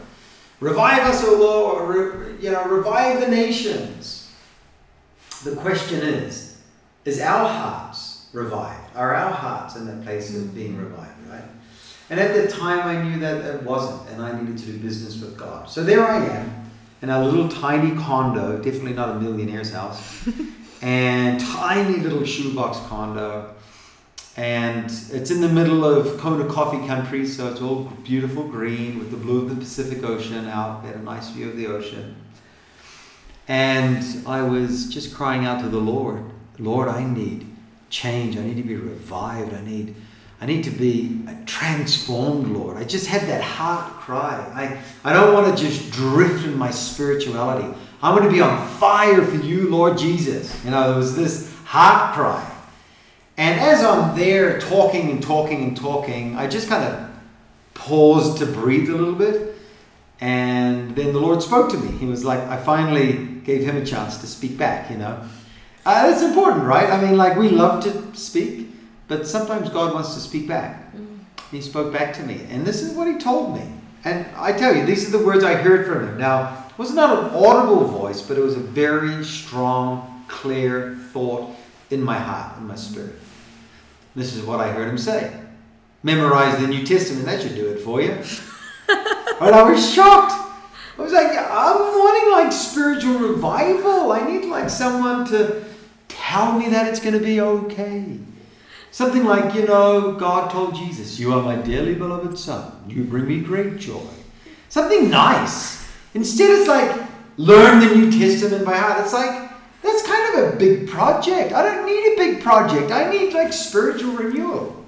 Revive 0.62 1.04
us, 1.04 1.24
O 1.25 1.38
Lord, 1.38 1.89
re, 1.89 2.36
you 2.42 2.51
know, 2.51 2.66
revive 2.66 3.20
the 3.20 3.27
nations. 3.27 4.34
The 5.44 5.56
question 5.58 6.00
is, 6.00 6.60
is 7.06 7.20
our 7.20 7.48
hearts 7.48 8.27
revived? 8.34 8.87
Are 8.98 9.13
our 9.13 9.32
hearts 9.32 9.75
in 9.75 9.86
that 9.86 10.04
place 10.04 10.36
of 10.36 10.54
being 10.56 10.75
mm. 10.75 10.84
revived, 10.84 11.30
right? 11.30 11.44
And 12.10 12.20
at 12.20 12.34
the 12.34 12.51
time 12.51 12.88
I 12.88 13.01
knew 13.01 13.20
that 13.20 13.46
it 13.46 13.63
wasn't, 13.63 14.10
and 14.10 14.22
I 14.22 14.39
needed 14.39 14.58
to 14.58 14.66
do 14.66 14.80
business 14.80 15.22
with 15.22 15.38
God. 15.38 15.70
So 15.70 15.84
there 15.84 16.06
I 16.06 16.25
am 16.25 16.72
in 17.01 17.10
a 17.10 17.24
little 17.24 17.48
tiny 17.48 17.96
condo, 17.96 18.58
definitely 18.58 18.94
not 18.94 19.10
a 19.10 19.20
millionaire's 19.20 19.72
house, 19.72 20.27
and 20.82 21.39
tiny 21.39 21.98
little 21.98 22.25
shoebox 22.25 22.80
condo. 22.88 23.54
And 24.36 24.86
it's 24.86 25.32
in 25.32 25.42
the 25.42 25.50
middle 25.50 25.84
of 25.84 26.20
Kona 26.20 26.46
coffee 26.46 26.86
country, 26.88 27.25
so 27.25 27.51
it's 27.51 27.62
all 27.62 27.86
beautiful 28.04 28.44
green 28.48 29.00
with 29.00 29.10
the 29.10 29.18
blue 29.18 29.42
of 29.42 29.50
the 29.50 29.56
Pacific 29.56 30.04
Ocean 30.04 30.48
out. 30.48 30.84
We 30.84 30.89
had 30.89 30.98
a 30.98 31.04
nice 31.04 31.30
view 31.30 31.50
of 31.50 31.58
the 31.58 31.68
ocean. 31.68 32.16
And 33.48 34.04
I 34.27 34.44
was 34.44 34.89
just 34.89 35.16
crying 35.16 35.46
out 35.46 35.62
to 35.62 35.70
the 35.70 35.80
Lord, 35.80 36.24
Lord, 36.60 36.88
I 36.88 37.04
need 37.04 37.48
change. 37.89 38.38
I 38.38 38.41
need 38.41 38.58
to 38.58 38.63
be 38.63 38.75
revived. 38.75 39.53
I 39.53 39.62
need 39.62 39.96
I 40.39 40.46
need 40.46 40.63
to 40.65 40.70
be 40.70 41.20
transformed, 41.48 42.48
Lord. 42.50 42.77
I 42.77 42.84
just 42.84 43.08
had 43.08 43.24
that 43.24 43.41
heart 43.41 43.91
cry. 43.94 44.36
I, 44.53 45.10
I 45.10 45.12
don't 45.12 45.34
want 45.34 45.56
to 45.56 45.63
just 45.63 45.91
drift 45.91 46.46
in 46.46 46.56
my 46.56 46.70
spirituality. 46.70 47.75
I 48.03 48.12
want 48.12 48.24
to 48.25 48.29
be 48.29 48.41
on 48.41 48.67
fire 48.77 49.25
for 49.25 49.38
you, 49.38 49.67
Lord 49.70 49.98
Jesus. 49.98 50.63
You 50.63 50.70
know, 50.70 50.89
there 50.89 50.98
was 50.98 51.15
this 51.15 51.51
heart 51.65 52.13
cry. 52.13 52.53
And 53.38 53.60
as 53.60 53.84
I'm 53.84 54.15
there 54.15 54.60
talking 54.60 55.10
and 55.10 55.24
talking 55.24 55.63
and 55.63 55.75
talking, 55.75 56.36
I 56.36 56.48
just 56.48 56.70
kind 56.70 56.84
of 56.84 57.10
paused 57.74 58.38
to 58.38 58.46
breathe 58.46 58.89
a 58.89 58.96
little 58.96 59.15
bit. 59.15 59.56
And 60.20 60.96
then 60.96 61.13
the 61.13 61.20
Lord 61.20 61.41
spoke 61.41 61.72
to 61.72 61.77
me. 61.77 61.98
He 61.98 62.06
was 62.06 62.24
like, 62.24 62.39
I 62.41 62.58
finally 62.58 63.13
gave 63.44 63.63
him 63.63 63.77
a 63.77 63.86
chance 63.86 64.17
to 64.17 64.27
speak 64.27 64.58
back, 64.58 64.91
you 64.91 64.98
know. 64.98 65.24
Uh, 65.88 66.08
that's 66.08 66.22
important, 66.22 66.65
right? 66.65 66.89
I 66.89 67.01
mean, 67.01 67.15
like, 67.15 67.38
we 67.38 67.48
love 67.48 67.82
to 67.86 68.13
speak, 68.13 68.67
but 69.08 69.25
sometimes 69.25 69.70
God 69.70 69.94
wants 69.94 70.15
to 70.15 70.20
speak 70.20 70.46
back. 70.46 70.94
Mm. 70.94 71.20
He 71.50 71.62
spoke 71.62 71.94
back 71.94 72.13
to 72.15 72.24
me. 72.24 72.41
And 72.50 72.65
this 72.65 72.82
is 72.82 72.94
what 72.94 73.08
he 73.08 73.17
told 73.17 73.56
me. 73.56 73.65
And 74.03 74.25
I 74.36 74.51
tell 74.51 74.75
you, 74.75 74.86
these 74.86 75.08
are 75.08 75.17
the 75.17 75.25
words 75.25 75.46
I 75.46 75.53
heard 75.53 75.88
from 75.88 76.06
him. 76.06 76.17
Now, 76.17 76.65
it 76.70 76.77
was 76.77 76.94
not 76.94 77.17
an 77.17 77.29
audible 77.34 77.86
voice, 77.86 78.22
but 78.22 78.38
it 78.38 78.41
was 78.41 78.58
a 78.58 78.60
very 78.60 79.24
strong, 79.24 80.25
clear 80.27 80.98
thought 81.13 81.56
in 81.89 82.03
my 82.03 82.20
heart, 82.20 82.58
in 82.58 82.67
my 82.67 82.75
spirit. 82.75 83.15
This 84.13 84.36
is 84.36 84.44
what 84.44 84.60
I 84.60 84.74
heard 84.74 84.89
him 84.89 84.98
say. 84.98 85.39
Memorize 86.03 86.60
the 86.60 86.67
New 86.67 86.86
Testament, 86.86 87.27
that 87.27 87.41
should 87.41 87.56
do 87.56 87.65
it 87.72 87.79
for 87.79 88.01
you. 88.01 88.12
and 88.89 89.56
I 89.56 89.63
was 89.72 89.94
shocked. 89.94 90.34
I 91.00 91.01
was 91.01 91.13
like, 91.13 91.32
I'm 91.32 91.77
wanting 91.77 92.32
like 92.34 92.51
spiritual 92.51 93.20
revival. 93.20 94.12
I 94.12 94.27
need 94.27 94.44
like 94.44 94.70
someone 94.70 95.25
to 95.27 95.63
tell 96.27 96.60
me 96.60 96.69
that 96.69 96.88
it's 96.88 97.00
going 97.00 97.13
to 97.13 97.24
be 97.24 97.39
okay. 97.39 98.19
Something 98.91 99.25
like, 99.25 99.53
you 99.53 99.65
know, 99.65 100.13
God 100.13 100.51
told 100.51 100.75
Jesus, 100.75 101.19
You 101.19 101.34
are 101.34 101.41
my 101.41 101.55
dearly 101.55 101.96
beloved 101.96 102.38
Son. 102.38 102.72
You 102.88 103.03
bring 103.03 103.27
me 103.27 103.39
great 103.39 103.77
joy. 103.77 104.07
Something 104.69 105.10
nice. 105.10 105.88
Instead, 106.13 106.50
it's 106.51 106.67
like, 106.67 107.07
learn 107.38 107.79
the 107.79 107.96
New 107.96 108.12
Testament 108.12 108.65
by 108.65 108.75
heart. 108.75 109.03
It's 109.03 109.13
like, 109.13 109.51
that's 109.81 110.05
kind 110.05 110.38
of 110.38 110.53
a 110.53 110.57
big 110.57 110.89
project. 110.89 111.53
I 111.53 111.63
don't 111.63 111.86
need 111.86 112.13
a 112.13 112.15
big 112.17 112.43
project. 112.43 112.91
I 112.91 113.10
need 113.10 113.34
like 113.34 113.53
spiritual 113.53 114.13
renewal. 114.13 114.86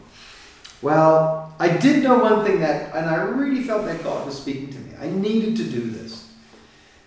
Well, 0.82 1.54
I 1.60 1.70
did 1.70 2.04
know 2.04 2.18
one 2.18 2.46
thing 2.46 2.60
that, 2.62 2.96
and 2.96 3.06
I 3.06 3.16
really 3.16 3.64
felt 3.64 3.86
that 3.86 4.04
God 4.04 4.26
was 4.26 4.38
speaking 4.38 4.70
to 4.72 4.80
me. 4.80 4.94
I 5.00 5.10
needed 5.10 5.56
to 5.58 5.64
do 5.64 5.90
this. 5.92 6.34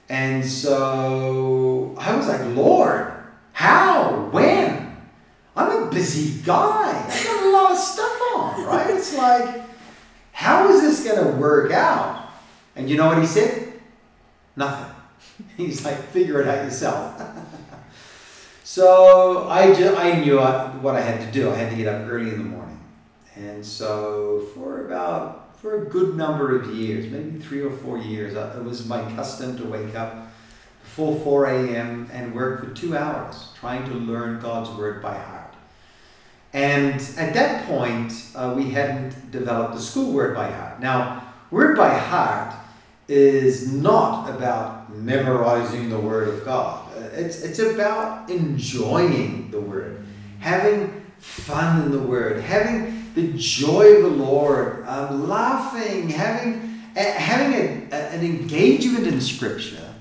And 0.08 0.44
so 0.44 1.94
I 1.98 2.14
was 2.14 2.28
like, 2.28 2.44
Lord, 2.54 3.11
how? 3.52 4.28
When? 4.30 4.96
I'm 5.54 5.82
a 5.82 5.90
busy 5.90 6.42
guy. 6.42 7.06
I 7.08 7.24
got 7.24 7.44
a 7.44 7.50
lot 7.50 7.72
of 7.72 7.78
stuff 7.78 8.20
on, 8.34 8.64
right? 8.64 8.90
It's 8.90 9.14
like, 9.14 9.62
how 10.32 10.68
is 10.70 10.80
this 10.80 11.04
going 11.04 11.24
to 11.24 11.38
work 11.38 11.72
out? 11.72 12.30
And 12.74 12.88
you 12.88 12.96
know 12.96 13.06
what 13.06 13.18
he 13.18 13.26
said? 13.26 13.80
Nothing. 14.56 14.94
He's 15.56 15.84
like, 15.84 15.98
figure 16.08 16.40
it 16.40 16.48
out 16.48 16.64
yourself. 16.64 17.20
so 18.64 19.48
I, 19.48 19.74
just, 19.74 19.98
I 19.98 20.20
knew 20.20 20.38
what 20.38 20.94
I 20.94 21.00
had 21.00 21.20
to 21.20 21.30
do. 21.30 21.50
I 21.50 21.56
had 21.56 21.70
to 21.70 21.76
get 21.76 21.86
up 21.86 22.10
early 22.10 22.30
in 22.30 22.38
the 22.38 22.44
morning. 22.44 22.80
And 23.36 23.64
so 23.64 24.46
for 24.54 24.86
about, 24.86 25.58
for 25.58 25.82
a 25.82 25.86
good 25.86 26.16
number 26.16 26.56
of 26.58 26.74
years, 26.74 27.10
maybe 27.10 27.38
three 27.38 27.60
or 27.60 27.70
four 27.70 27.98
years, 27.98 28.34
it 28.34 28.64
was 28.64 28.86
my 28.86 29.02
custom 29.14 29.56
to 29.58 29.64
wake 29.64 29.94
up 29.94 30.31
before 30.94 31.18
4 31.20 31.46
a.m. 31.46 32.10
and 32.12 32.34
work 32.34 32.62
for 32.62 32.74
two 32.74 32.94
hours 32.94 33.48
trying 33.58 33.82
to 33.88 33.94
learn 33.94 34.38
God's 34.40 34.68
Word 34.78 35.00
by 35.00 35.14
heart. 35.14 35.54
And 36.52 37.00
at 37.16 37.32
that 37.32 37.66
point, 37.66 38.12
uh, 38.34 38.52
we 38.54 38.70
hadn't 38.70 39.30
developed 39.30 39.72
the 39.74 39.80
school 39.80 40.12
word 40.12 40.34
by 40.34 40.50
heart. 40.50 40.80
Now, 40.80 41.32
word 41.50 41.78
by 41.78 41.96
heart 41.96 42.54
is 43.08 43.72
not 43.72 44.28
about 44.28 44.94
memorizing 44.94 45.88
the 45.88 45.98
Word 45.98 46.28
of 46.28 46.44
God. 46.44 46.86
It's, 47.14 47.40
it's 47.40 47.58
about 47.58 48.28
enjoying 48.28 49.50
the 49.50 49.60
Word, 49.60 50.04
having 50.40 51.02
fun 51.20 51.86
in 51.86 51.90
the 51.90 52.02
Word, 52.02 52.42
having 52.42 53.10
the 53.14 53.32
joy 53.38 53.94
of 53.94 54.02
the 54.02 54.08
Lord, 54.08 54.86
um, 54.86 55.26
laughing, 55.26 56.10
having, 56.10 56.82
uh, 56.94 57.02
having 57.02 57.54
a, 57.54 57.88
a, 57.92 58.08
an 58.10 58.22
engagement 58.22 59.06
in 59.06 59.22
Scripture 59.22 59.91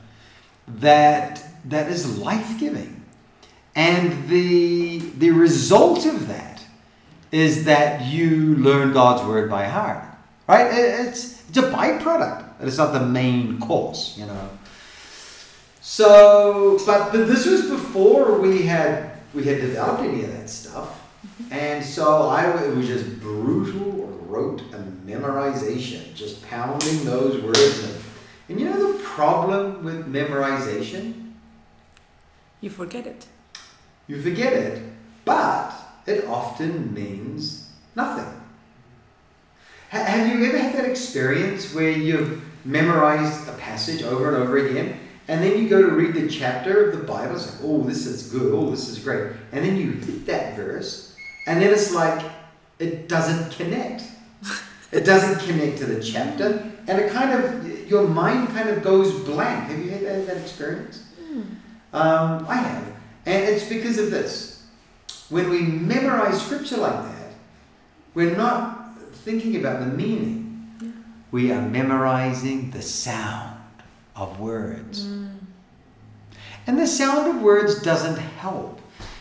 that 0.80 1.44
that 1.66 1.92
is 1.92 2.18
life-giving. 2.18 3.04
And 3.75 4.28
the 4.28 5.00
the 5.18 5.32
result 5.32 6.06
of 6.06 6.28
that 6.28 6.63
is 7.32 7.66
that 7.66 8.06
you 8.06 8.56
learn 8.56 8.92
God's 8.94 9.24
word 9.28 9.50
by 9.50 9.66
heart. 9.66 10.04
Right? 10.48 10.68
It's 10.72 11.48
it's 11.50 11.58
a 11.58 11.63
byproduct. 11.63 12.46
It's 12.62 12.78
not 12.78 12.94
the 12.94 13.06
main 13.06 13.60
course, 13.60 14.18
you 14.18 14.25
know. 14.25 14.50
So, 15.82 16.78
but, 16.86 17.12
but 17.12 17.28
this 17.28 17.46
was 17.46 17.70
before 17.70 18.40
we 18.40 18.63
had 18.63 19.18
we 19.34 19.44
had 19.44 19.62
developed 19.62 20.04
any 20.04 20.24
of 20.24 20.32
that 20.34 20.50
stuff. 20.50 21.00
Mm-hmm. 21.25 21.54
And 21.54 21.86
so 21.86 22.28
I 22.28 22.63
it 22.63 22.75
was 22.75 22.88
just 22.88 23.20
brutal 23.20 24.08
rote 24.28 24.62
and 24.74 25.08
memorization, 25.08 26.13
just 26.13 26.46
pounding 26.48 27.04
those 27.04 27.42
words 27.42 27.84
and 27.84 27.96
and 28.51 28.60
you 28.60 28.70
know 28.70 28.91
the 28.91 29.00
problem 29.00 29.81
with 29.81 30.12
memorization? 30.12 31.31
You 32.60 32.70
forget 32.70 33.08
it. 33.08 33.25
You 34.08 34.22
forget 34.22 34.51
it, 34.51 34.84
but 35.24 35.74
it 36.05 36.25
often 36.25 36.93
means 36.93 37.72
nothing. 37.96 38.27
have 39.88 40.27
you 40.27 40.46
ever 40.46 40.58
had 40.58 40.75
that 40.75 40.84
experience 40.84 41.74
where 41.74 41.91
you've 41.91 42.43
memorized 42.65 43.48
a 43.48 43.53
passage 43.53 44.03
over 44.03 44.36
and 44.36 44.43
over 44.43 44.58
again, 44.58 45.00
and 45.29 45.41
then 45.41 45.58
you 45.58 45.70
go 45.70 45.81
to 45.81 45.96
read 45.96 46.13
the 46.13 46.27
chapter 46.27 46.89
of 46.89 47.00
the 47.00 47.05
Bible, 47.05 47.36
it's 47.36 47.53
like, 47.53 47.62
oh, 47.63 47.84
this 47.84 48.05
is 48.05 48.29
good, 48.34 48.53
oh, 48.53 48.70
this 48.70 48.89
is 48.89 49.00
great. 49.00 49.31
And 49.53 49.63
then 49.63 49.77
you 49.77 49.91
hit 49.91 50.25
that 50.25 50.58
verse, 50.58 51.15
and 51.48 51.62
then 51.62 51.72
it's 51.72 51.93
like, 51.93 52.29
it 52.79 53.08
doesn't 53.08 53.53
connect. 53.53 54.03
It 54.91 55.05
doesn't 55.05 55.39
connect 55.48 55.77
to 55.77 55.86
the 55.86 56.03
chapter, 56.03 56.70
and 56.86 57.00
it 57.00 57.13
kind 57.13 57.31
of 57.31 57.71
your 57.91 58.07
mind 58.07 58.48
kind 58.50 58.69
of 58.69 58.81
goes 58.81 59.13
blank. 59.25 59.69
Have 59.69 59.77
you 59.77 59.91
had 59.91 60.01
that, 60.03 60.25
that 60.25 60.38
experience? 60.38 61.03
Mm. 61.21 61.43
Um, 61.91 62.45
I 62.48 62.55
have, 62.55 62.86
and 63.25 63.50
it's 63.50 63.67
because 63.67 63.98
of 63.98 64.10
this. 64.10 64.65
When 65.29 65.50
we 65.50 65.62
memorize 65.62 66.41
scripture 66.41 66.77
like 66.77 67.03
that, 67.03 67.33
we're 68.13 68.36
not 68.36 68.98
thinking 69.25 69.57
about 69.57 69.81
the 69.81 69.88
meaning. 69.88 70.74
Yeah. 70.81 70.89
We 71.31 71.51
are 71.51 71.62
memorizing 71.62 72.71
the 72.71 72.81
sound 72.81 73.60
of 74.15 74.39
words. 74.39 75.05
Mm. 75.05 75.39
And 76.67 76.79
the 76.79 76.88
sound 76.88 77.36
of 77.36 77.41
words 77.41 77.81
doesn't 77.81 78.17
help. 78.17 78.79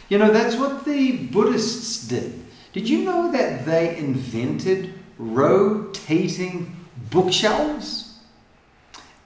You 0.09 0.19
know, 0.19 0.33
that's 0.33 0.55
what 0.55 0.85
the 0.85 1.27
Buddhists 1.27 2.07
did. 2.07 2.41
Did 2.73 2.89
you 2.89 3.03
know 3.03 3.33
that 3.33 3.65
they 3.65 3.97
invented 3.97 4.95
rotating 5.19 6.77
bookshelves 7.11 8.10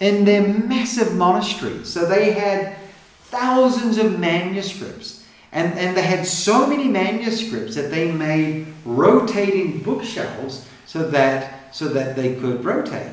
in 0.01 0.25
their 0.25 0.47
massive 0.47 1.15
monastery. 1.15 1.85
So 1.85 2.07
they 2.07 2.33
had 2.33 2.77
thousands 3.23 3.99
of 3.99 4.19
manuscripts. 4.19 5.25
And, 5.53 5.79
and 5.79 5.97
they 5.97 6.03
had 6.03 6.27
so 6.27 6.67
many 6.67 6.89
manuscripts 6.89 7.77
that 7.77 7.91
they 7.91 8.11
made 8.11 8.67
rotating 8.85 9.79
bookshelves 9.83 10.69
so 10.85 11.09
that, 11.11 11.75
so 11.75 11.89
that 11.89 12.17
they 12.17 12.35
could 12.35 12.65
rotate. 12.65 13.13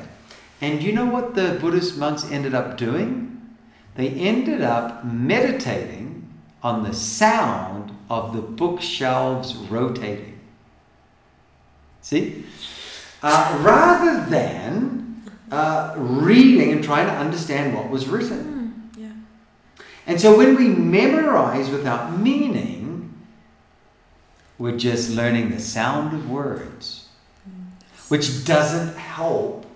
And 0.60 0.82
you 0.82 0.92
know 0.92 1.06
what 1.06 1.34
the 1.34 1.58
Buddhist 1.60 1.98
monks 1.98 2.24
ended 2.30 2.54
up 2.54 2.76
doing? 2.76 3.56
They 3.94 4.08
ended 4.10 4.62
up 4.62 5.04
meditating 5.04 6.28
on 6.62 6.84
the 6.84 6.94
sound 6.94 7.92
of 8.08 8.34
the 8.34 8.42
bookshelves 8.42 9.54
rotating. 9.54 10.38
See? 12.00 12.44
Uh, 13.22 13.60
rather 13.62 14.28
than 14.28 15.11
uh, 15.52 15.94
reading 15.98 16.72
and 16.72 16.82
trying 16.82 17.06
to 17.06 17.12
understand 17.12 17.74
what 17.74 17.90
was 17.90 18.08
written. 18.08 18.90
Mm, 18.96 19.00
yeah. 19.00 19.12
And 20.06 20.18
so 20.18 20.36
when 20.36 20.56
we 20.56 20.68
memorize 20.68 21.68
without 21.68 22.18
meaning, 22.18 23.12
we're 24.58 24.78
just 24.78 25.10
learning 25.10 25.50
the 25.50 25.60
sound 25.60 26.14
of 26.14 26.30
words, 26.30 27.08
which 28.08 28.46
doesn't 28.46 28.96
help. 28.96 29.66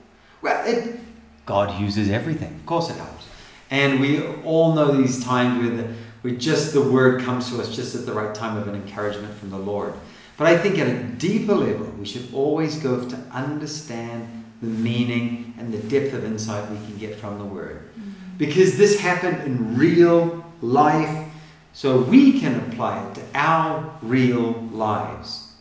Well, 0.40 0.66
it, 0.66 0.98
God 1.44 1.78
uses 1.80 2.08
everything. 2.08 2.54
Of 2.54 2.66
course 2.66 2.88
it 2.88 2.96
helps. 2.96 3.26
And 3.70 4.00
we 4.00 4.24
all 4.44 4.74
know 4.74 4.92
these 4.92 5.22
times 5.22 5.60
where, 5.60 5.76
the, 5.76 5.94
where 6.22 6.34
just 6.34 6.72
the 6.72 6.82
word 6.82 7.22
comes 7.22 7.50
to 7.50 7.60
us 7.60 7.74
just 7.74 7.94
at 7.94 8.06
the 8.06 8.12
right 8.12 8.34
time 8.34 8.56
of 8.56 8.66
an 8.66 8.76
encouragement 8.76 9.34
from 9.34 9.50
the 9.50 9.58
Lord. 9.58 9.92
But 10.38 10.46
I 10.46 10.56
think 10.56 10.78
at 10.78 10.86
a 10.86 11.02
deeper 11.02 11.54
level, 11.54 11.86
we 11.98 12.06
should 12.06 12.32
always 12.32 12.78
go 12.78 13.06
to 13.06 13.16
understand 13.30 14.35
the 14.60 14.68
meaning 14.68 15.54
and 15.58 15.72
the 15.72 15.78
depth 15.78 16.14
of 16.14 16.24
insight 16.24 16.70
we 16.70 16.76
can 16.86 16.96
get 16.96 17.16
from 17.16 17.38
the 17.38 17.44
word. 17.44 17.88
Mm-hmm. 17.90 18.10
Because 18.38 18.76
this 18.76 19.00
happened 19.00 19.42
in 19.44 19.76
real 19.76 20.44
life, 20.60 21.28
so 21.72 22.00
we 22.00 22.40
can 22.40 22.56
apply 22.60 23.06
it 23.06 23.14
to 23.16 23.22
our 23.34 23.98
real 24.02 24.52
lives. 24.72 25.52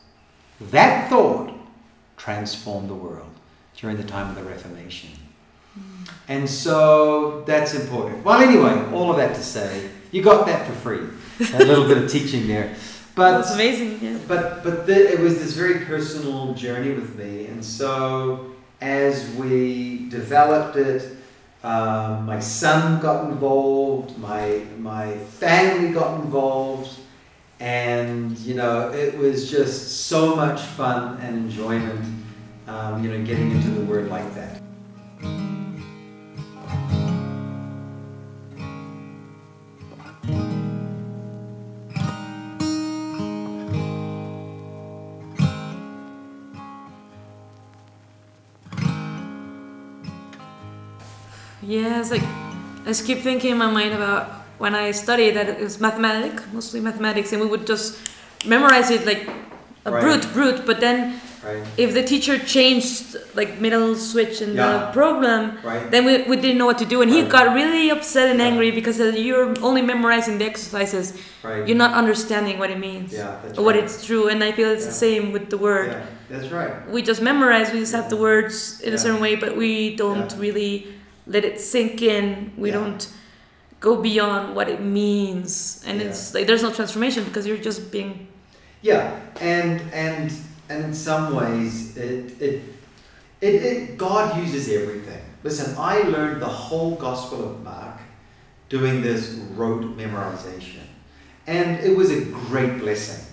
That 0.71 1.09
thought 1.09 1.53
transformed 2.17 2.89
the 2.89 2.95
world 2.95 3.29
during 3.75 3.97
the 3.97 4.03
time 4.03 4.29
of 4.29 4.35
the 4.35 4.43
Reformation. 4.43 5.09
Mm-hmm. 5.77 6.03
And 6.29 6.49
so 6.49 7.43
that's 7.45 7.73
important. 7.73 8.23
Well, 8.23 8.39
anyway, 8.39 8.91
all 8.93 9.11
of 9.11 9.17
that 9.17 9.35
to 9.35 9.43
say, 9.43 9.89
you 10.11 10.21
got 10.21 10.45
that 10.45 10.65
for 10.65 10.73
free. 10.73 11.07
A 11.53 11.65
little 11.65 11.85
bit 11.85 11.97
of 11.97 12.09
teaching 12.09 12.47
there. 12.47 12.75
But 13.15 13.37
That's 13.37 13.53
amazing. 13.53 13.99
Yeah. 14.01 14.17
but 14.27 14.63
but 14.63 14.85
the, 14.85 15.13
it 15.13 15.19
was 15.19 15.35
this 15.35 15.53
very 15.53 15.85
personal 15.85 16.53
journey 16.53 16.91
with 16.91 17.17
me, 17.17 17.45
and 17.47 17.63
so 17.63 18.54
as 18.85 19.33
we 19.35 20.07
developed 20.09 20.77
it, 20.77 21.17
um, 21.63 22.27
my 22.27 22.39
son 22.39 23.01
got 23.01 23.31
involved, 23.31 24.17
my 24.19 24.61
my 24.77 25.17
family 25.17 25.91
got 25.91 26.21
involved, 26.21 26.91
and 27.59 28.37
you 28.39 28.53
know 28.53 28.91
it 28.91 29.17
was 29.17 29.49
just 29.49 30.05
so 30.05 30.35
much 30.35 30.61
fun 30.61 31.17
and 31.21 31.35
enjoyment, 31.37 32.05
um, 32.67 33.03
you 33.03 33.09
know, 33.09 33.25
getting 33.25 33.51
into 33.51 33.69
the 33.69 33.83
word 33.85 34.07
like 34.09 34.29
that. 34.35 34.61
Yeah, 52.11 52.17
like 52.17 52.23
I 52.85 52.87
just 52.87 53.05
keep 53.05 53.19
thinking 53.21 53.51
in 53.51 53.57
my 53.57 53.69
mind 53.69 53.93
about 53.93 54.29
when 54.57 54.75
I 54.75 54.91
studied 54.91 55.31
that 55.31 55.47
it 55.49 55.59
was 55.59 55.79
mathematics, 55.79 56.43
mostly 56.53 56.79
mathematics, 56.79 57.31
and 57.31 57.41
we 57.41 57.47
would 57.47 57.65
just 57.67 57.97
memorize 58.45 58.89
it 58.91 59.05
like 59.05 59.27
a 59.85 59.91
Right. 59.91 60.01
brute, 60.01 60.33
brute. 60.33 60.65
But 60.65 60.79
then 60.79 61.19
Right. 61.43 61.61
if 61.77 61.93
the 61.93 62.01
teacher 62.03 62.37
changed 62.39 63.15
like 63.35 63.59
middle 63.59 63.95
switch 63.95 64.41
in 64.41 64.55
Yeah. 64.55 64.63
the 64.65 64.91
problem, 64.93 65.57
Right. 65.63 65.91
then 65.91 66.05
we, 66.05 66.23
we 66.23 66.35
didn't 66.37 66.57
know 66.57 66.65
what 66.65 66.77
to 66.79 66.85
do, 66.85 67.01
and 67.01 67.11
he 67.11 67.21
got 67.23 67.53
really 67.53 67.89
upset 67.91 68.29
and 68.29 68.39
Yeah. 68.39 68.47
angry 68.47 68.71
because 68.71 68.99
uh, 68.99 69.05
you're 69.15 69.53
only 69.61 69.81
memorizing 69.81 70.37
the 70.37 70.45
exercises, 70.45 71.13
Right. 71.43 71.67
you're 71.67 71.77
not 71.85 71.93
understanding 71.93 72.57
what 72.59 72.69
it 72.71 72.79
means 72.79 73.13
Yeah, 73.13 73.61
what 73.61 73.75
it's 73.75 74.05
true. 74.05 74.27
And 74.27 74.43
I 74.43 74.51
feel 74.51 74.69
it's 74.69 74.85
the 74.85 74.99
same 75.07 75.31
with 75.33 75.49
the 75.49 75.57
word. 75.57 75.91
Yeah, 75.91 76.05
that's 76.31 76.51
right. 76.51 76.71
We 76.89 77.01
just 77.01 77.21
memorize, 77.21 77.71
we 77.73 77.79
just 77.79 77.93
have 77.93 78.09
the 78.09 78.17
words 78.17 78.79
in 78.81 78.93
a 78.93 78.97
certain 78.97 79.19
way, 79.21 79.35
but 79.35 79.55
we 79.57 79.95
don't 79.95 80.31
Yeah. 80.31 80.39
really 80.45 80.94
let 81.27 81.43
it 81.45 81.59
sink 81.59 82.01
in. 82.01 82.51
We 82.57 82.69
Yeah. 82.69 82.75
don't 82.79 83.07
go 83.79 83.95
beyond 84.01 84.55
what 84.55 84.67
it 84.69 84.81
means, 84.81 85.83
and 85.87 85.99
Yeah. 86.01 86.07
it's 86.07 86.33
like 86.33 86.47
there's 86.47 86.63
no 86.63 86.71
transformation 86.71 87.23
because 87.23 87.45
you're 87.47 87.57
just 87.65 87.91
being. 87.91 88.27
Yeah, 88.81 89.19
and 89.41 89.81
and 89.93 90.31
and 90.69 90.83
in 90.85 90.93
some 90.93 91.35
ways, 91.35 91.95
it 91.97 92.41
it 92.41 92.61
it, 93.41 93.55
it 93.71 93.97
God 93.97 94.37
uses 94.45 94.69
everything. 94.69 95.21
Listen, 95.43 95.75
I 95.77 95.99
learned 96.01 96.41
the 96.41 96.47
whole 96.67 96.95
Gospel 96.95 97.43
of 97.49 97.63
Mark 97.63 97.97
doing 98.69 99.01
this 99.01 99.35
rote 99.55 99.95
memorization, 99.97 100.85
and 101.47 101.79
it 101.81 101.95
was 101.95 102.09
a 102.11 102.21
great 102.49 102.79
blessing 102.79 103.23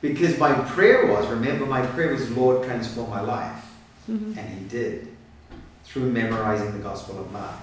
because 0.00 0.36
my 0.38 0.52
prayer 0.74 1.06
was 1.06 1.26
remember 1.28 1.66
my 1.66 1.84
prayer 1.86 2.12
was 2.12 2.28
Lord 2.30 2.64
transform 2.66 3.10
my 3.10 3.20
life, 3.20 3.62
Mhm. 4.10 4.36
and 4.36 4.48
He 4.58 4.64
did 4.68 5.08
through 5.84 6.10
memorizing 6.10 6.72
the 6.72 6.82
Gospel 6.82 7.20
of 7.20 7.30
Mark. 7.32 7.54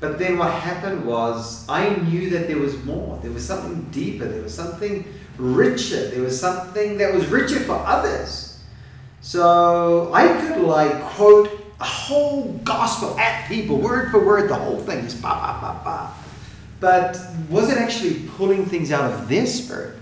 But 0.00 0.18
then 0.18 0.36
what 0.36 0.52
happened 0.52 1.06
was 1.06 1.68
I 1.68 1.94
knew 1.94 2.30
that 2.30 2.48
there 2.48 2.58
was 2.58 2.82
more. 2.84 3.18
There 3.22 3.30
was 3.30 3.46
something 3.46 3.82
deeper. 3.92 4.26
There 4.26 4.42
was 4.42 4.54
something 4.54 5.04
richer. 5.38 6.08
There 6.08 6.22
was 6.22 6.38
something 6.38 6.98
that 6.98 7.14
was 7.14 7.26
richer 7.26 7.60
for 7.60 7.76
others. 7.76 8.60
So 9.20 10.12
I 10.12 10.26
could 10.26 10.62
like 10.62 11.00
quote 11.02 11.50
a 11.80 11.84
whole 11.84 12.52
gospel 12.64 13.18
at 13.18 13.48
people, 13.48 13.76
word 13.78 14.10
for 14.10 14.24
word, 14.24 14.48
the 14.48 14.54
whole 14.54 14.78
thing 14.78 15.04
is 15.04 15.14
ba 15.14 15.28
ba 15.28 15.58
ba 15.60 15.80
ba. 15.84 16.12
But 16.80 17.16
was 17.48 17.70
it 17.70 17.78
actually 17.78 18.28
pulling 18.36 18.66
things 18.66 18.90
out 18.90 19.12
of 19.12 19.28
their 19.28 19.46
spirit? 19.46 19.96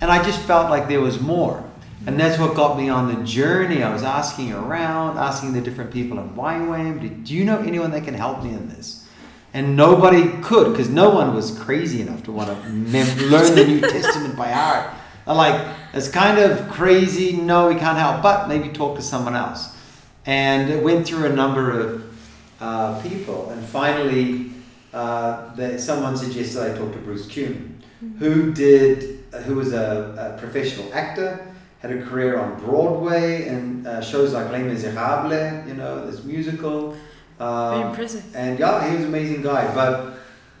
And 0.00 0.12
I 0.12 0.22
just 0.22 0.40
felt 0.42 0.70
like 0.70 0.86
there 0.86 1.00
was 1.00 1.20
more. 1.20 1.67
And 2.06 2.18
that's 2.18 2.38
what 2.38 2.54
got 2.54 2.78
me 2.78 2.88
on 2.88 3.14
the 3.14 3.24
journey. 3.24 3.82
I 3.82 3.92
was 3.92 4.02
asking 4.02 4.52
around, 4.52 5.18
asking 5.18 5.52
the 5.52 5.60
different 5.60 5.92
people 5.92 6.18
in 6.18 6.30
YWAM, 6.30 7.24
do, 7.24 7.34
you 7.34 7.44
know 7.44 7.58
anyone 7.58 7.90
that 7.90 8.04
can 8.04 8.14
help 8.14 8.42
me 8.42 8.50
in 8.50 8.68
this? 8.68 9.06
And 9.52 9.76
nobody 9.76 10.30
could 10.42 10.72
because 10.72 10.88
no 10.88 11.10
one 11.10 11.34
was 11.34 11.58
crazy 11.58 12.00
enough 12.00 12.22
to 12.24 12.32
want 12.32 12.50
to 12.50 12.68
mem- 12.68 13.30
learn 13.30 13.54
the 13.54 13.66
New 13.66 13.80
Testament 13.80 14.36
by 14.36 14.50
heart. 14.50 14.94
They're 15.26 15.34
like, 15.34 15.76
it's 15.92 16.08
kind 16.08 16.38
of 16.38 16.68
crazy. 16.68 17.36
No, 17.36 17.68
we 17.68 17.74
can't 17.74 17.98
help, 17.98 18.22
but 18.22 18.48
maybe 18.48 18.68
talk 18.68 18.96
to 18.96 19.02
someone 19.02 19.34
else. 19.34 19.76
And 20.24 20.70
it 20.70 20.82
went 20.82 21.06
through 21.06 21.26
a 21.26 21.32
number 21.32 21.78
of 21.78 22.18
uh, 22.60 23.00
people. 23.02 23.50
And 23.50 23.64
finally, 23.64 24.52
uh, 24.92 25.54
that 25.54 25.80
someone 25.80 26.16
suggested 26.16 26.62
I 26.62 26.76
talk 26.76 26.92
to 26.92 26.98
Bruce 26.98 27.26
Kuhn, 27.26 27.82
who 28.18 28.52
did, 28.52 29.24
who 29.44 29.56
was 29.56 29.72
a, 29.72 30.34
a 30.36 30.40
professional 30.40 30.92
actor, 30.94 31.47
had 31.80 31.92
a 31.92 32.02
career 32.02 32.38
on 32.38 32.58
Broadway 32.60 33.46
and 33.48 33.86
uh, 33.86 34.00
shows 34.00 34.32
like 34.32 34.50
Les 34.50 34.62
Miserables, 34.62 35.66
you 35.68 35.74
know, 35.74 36.10
this 36.10 36.24
musical. 36.24 36.96
Very 37.38 37.50
Um, 37.50 37.88
impressive. 37.90 38.24
and 38.34 38.58
yeah, 38.58 38.88
he 38.88 38.96
was 38.96 39.04
an 39.04 39.08
amazing 39.10 39.42
guy, 39.42 39.72
but 39.74 40.14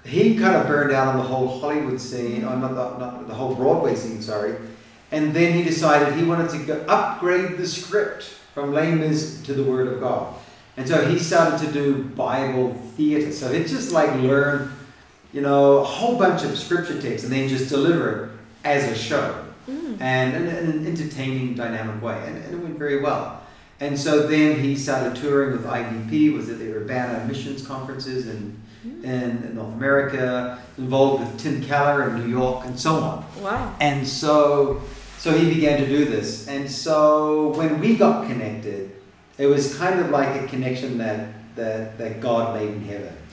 he 0.04 0.36
kind 0.38 0.56
of 0.56 0.66
burned 0.68 0.92
out 0.92 1.08
on 1.08 1.16
the 1.16 1.24
whole 1.24 1.58
Hollywood 1.60 2.00
scene, 2.00 2.44
or 2.44 2.56
not 2.56 2.68
the, 2.70 2.98
not 2.98 3.26
the 3.26 3.34
whole 3.34 3.54
Broadway 3.54 3.96
scene, 3.96 4.22
sorry. 4.22 4.54
And 5.10 5.34
then 5.34 5.54
he 5.54 5.64
decided 5.64 6.14
he 6.14 6.22
wanted 6.24 6.50
to 6.50 6.58
go 6.58 6.74
upgrade 6.88 7.56
the 7.58 7.66
script 7.66 8.24
from 8.54 8.72
Les 8.72 8.94
Mis 8.94 9.42
to 9.42 9.54
the 9.54 9.64
Word 9.64 9.88
of 9.88 10.00
God. 10.00 10.34
And 10.76 10.86
so 10.86 11.04
he 11.08 11.18
started 11.18 11.58
to 11.66 11.72
do 11.72 12.04
Bible 12.14 12.74
theater. 12.96 13.32
So 13.32 13.50
it's 13.50 13.72
just 13.72 13.90
like 13.90 14.14
learn, 14.22 14.70
you 15.32 15.40
know, 15.40 15.78
a 15.78 15.84
whole 15.84 16.16
bunch 16.16 16.44
of 16.44 16.56
scripture 16.56 17.00
texts 17.02 17.24
and 17.24 17.32
then 17.32 17.48
just 17.48 17.68
deliver 17.68 18.24
it 18.26 18.30
as 18.64 18.84
a 18.84 18.94
show 18.94 19.44
Mm. 19.68 20.00
and 20.00 20.34
in, 20.34 20.46
in 20.46 20.70
an 20.70 20.86
entertaining, 20.86 21.54
dynamic 21.54 22.02
way. 22.02 22.22
And, 22.26 22.38
and 22.38 22.54
it 22.54 22.62
went 22.62 22.78
very 22.78 23.00
well. 23.00 23.42
And 23.80 23.98
so 23.98 24.26
then 24.26 24.58
he 24.60 24.74
started 24.74 25.14
touring 25.14 25.52
with 25.52 25.66
IVP, 25.66 26.32
was 26.34 26.48
at 26.48 26.58
the 26.58 26.72
Urbana 26.74 27.24
Missions 27.26 27.66
Conferences 27.66 28.26
in, 28.26 28.60
in 29.04 29.54
North 29.54 29.74
America, 29.74 30.58
involved 30.78 31.22
with 31.22 31.38
Tim 31.38 31.62
Keller 31.62 32.08
in 32.08 32.18
New 32.18 32.28
York, 32.28 32.64
and 32.64 32.80
so 32.80 32.94
on. 32.94 33.24
Wow. 33.42 33.76
And 33.78 34.08
so, 34.08 34.80
so 35.18 35.36
he 35.36 35.52
began 35.54 35.78
to 35.80 35.86
do 35.86 36.06
this. 36.06 36.48
And 36.48 36.68
so 36.68 37.50
when 37.56 37.78
we 37.78 37.94
got 37.94 38.26
connected, 38.26 38.90
it 39.36 39.46
was 39.46 39.76
kind 39.76 40.00
of 40.00 40.10
like 40.10 40.42
a 40.42 40.46
connection 40.48 40.98
that, 40.98 41.28
that, 41.54 41.98
that 41.98 42.20
God 42.20 42.58
made 42.58 42.70
in 42.70 42.84
heaven. 42.84 43.14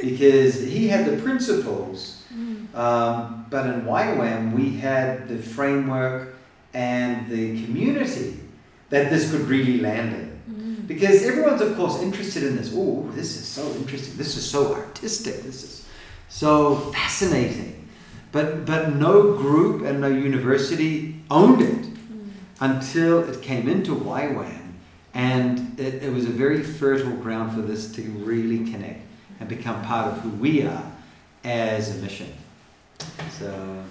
Because 0.00 0.60
he 0.62 0.88
had 0.88 1.04
the 1.06 1.20
principles, 1.22 2.21
Mm. 2.21 2.21
Um, 2.74 3.46
but 3.50 3.66
in 3.66 3.82
YWAM, 3.82 4.52
we 4.52 4.76
had 4.76 5.28
the 5.28 5.38
framework 5.38 6.34
and 6.74 7.28
the 7.28 7.64
community 7.64 8.38
that 8.90 9.10
this 9.10 9.30
could 9.30 9.42
really 9.42 9.78
land 9.80 10.14
in. 10.14 10.42
Mm. 10.50 10.86
Because 10.86 11.22
everyone's, 11.22 11.60
of 11.60 11.76
course, 11.76 12.00
interested 12.00 12.44
in 12.44 12.56
this. 12.56 12.72
Oh, 12.74 13.10
this 13.14 13.36
is 13.36 13.46
so 13.46 13.70
interesting. 13.74 14.16
This 14.16 14.36
is 14.36 14.48
so 14.48 14.74
artistic. 14.74 15.42
This 15.42 15.62
is 15.62 15.86
so 16.28 16.76
fascinating. 16.92 17.88
But, 18.32 18.64
but 18.64 18.94
no 18.94 19.34
group 19.34 19.82
and 19.84 20.00
no 20.00 20.08
university 20.08 21.22
owned 21.30 21.60
it 21.60 21.88
Mm. 21.92 22.30
until 22.60 23.28
it 23.28 23.42
came 23.42 23.68
into 23.68 23.94
YWAM. 23.94 24.72
And 25.14 25.78
it, 25.78 26.02
it 26.02 26.12
was 26.12 26.24
a 26.24 26.30
very 26.30 26.62
fertile 26.62 27.12
ground 27.12 27.52
for 27.52 27.60
this 27.60 27.92
to 27.92 28.02
really 28.02 28.70
connect 28.70 29.02
and 29.40 29.48
become 29.48 29.82
part 29.82 30.10
of 30.10 30.20
who 30.20 30.30
we 30.30 30.62
are 30.62 30.90
as 31.44 31.96
a 31.96 32.00
mission. 32.00 32.32
So, 33.38 33.84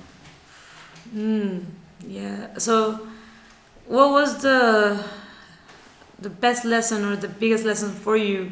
Mm. 1.15 1.65
Yeah. 2.07 2.57
So, 2.57 3.07
what 3.87 4.11
was 4.11 4.41
the 4.41 5.03
the 6.19 6.29
best 6.29 6.63
lesson 6.65 7.03
or 7.03 7.15
the 7.15 7.27
biggest 7.27 7.65
lesson 7.65 7.91
for 7.91 8.15
you 8.15 8.51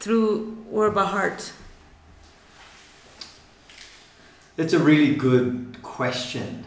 through 0.00 0.56
Word 0.68 0.94
by 0.94 1.04
Heart? 1.04 1.52
It's 4.56 4.72
a 4.72 4.78
really 4.78 5.14
good 5.14 5.76
question. 5.82 6.64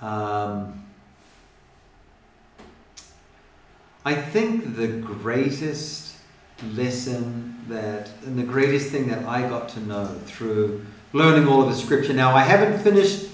Um, 0.00 0.84
I 4.04 4.14
think 4.14 4.76
the 4.76 4.88
greatest 4.88 6.16
lesson 6.74 7.64
that, 7.68 8.10
and 8.24 8.38
the 8.38 8.42
greatest 8.42 8.90
thing 8.90 9.08
that 9.08 9.24
I 9.26 9.48
got 9.48 9.68
to 9.70 9.80
know 9.80 10.06
through 10.24 10.86
learning 11.12 11.48
all 11.48 11.62
of 11.62 11.68
the 11.68 11.76
scripture. 11.76 12.12
Now, 12.12 12.34
I 12.34 12.42
haven't 12.42 12.78
finished 12.80 13.28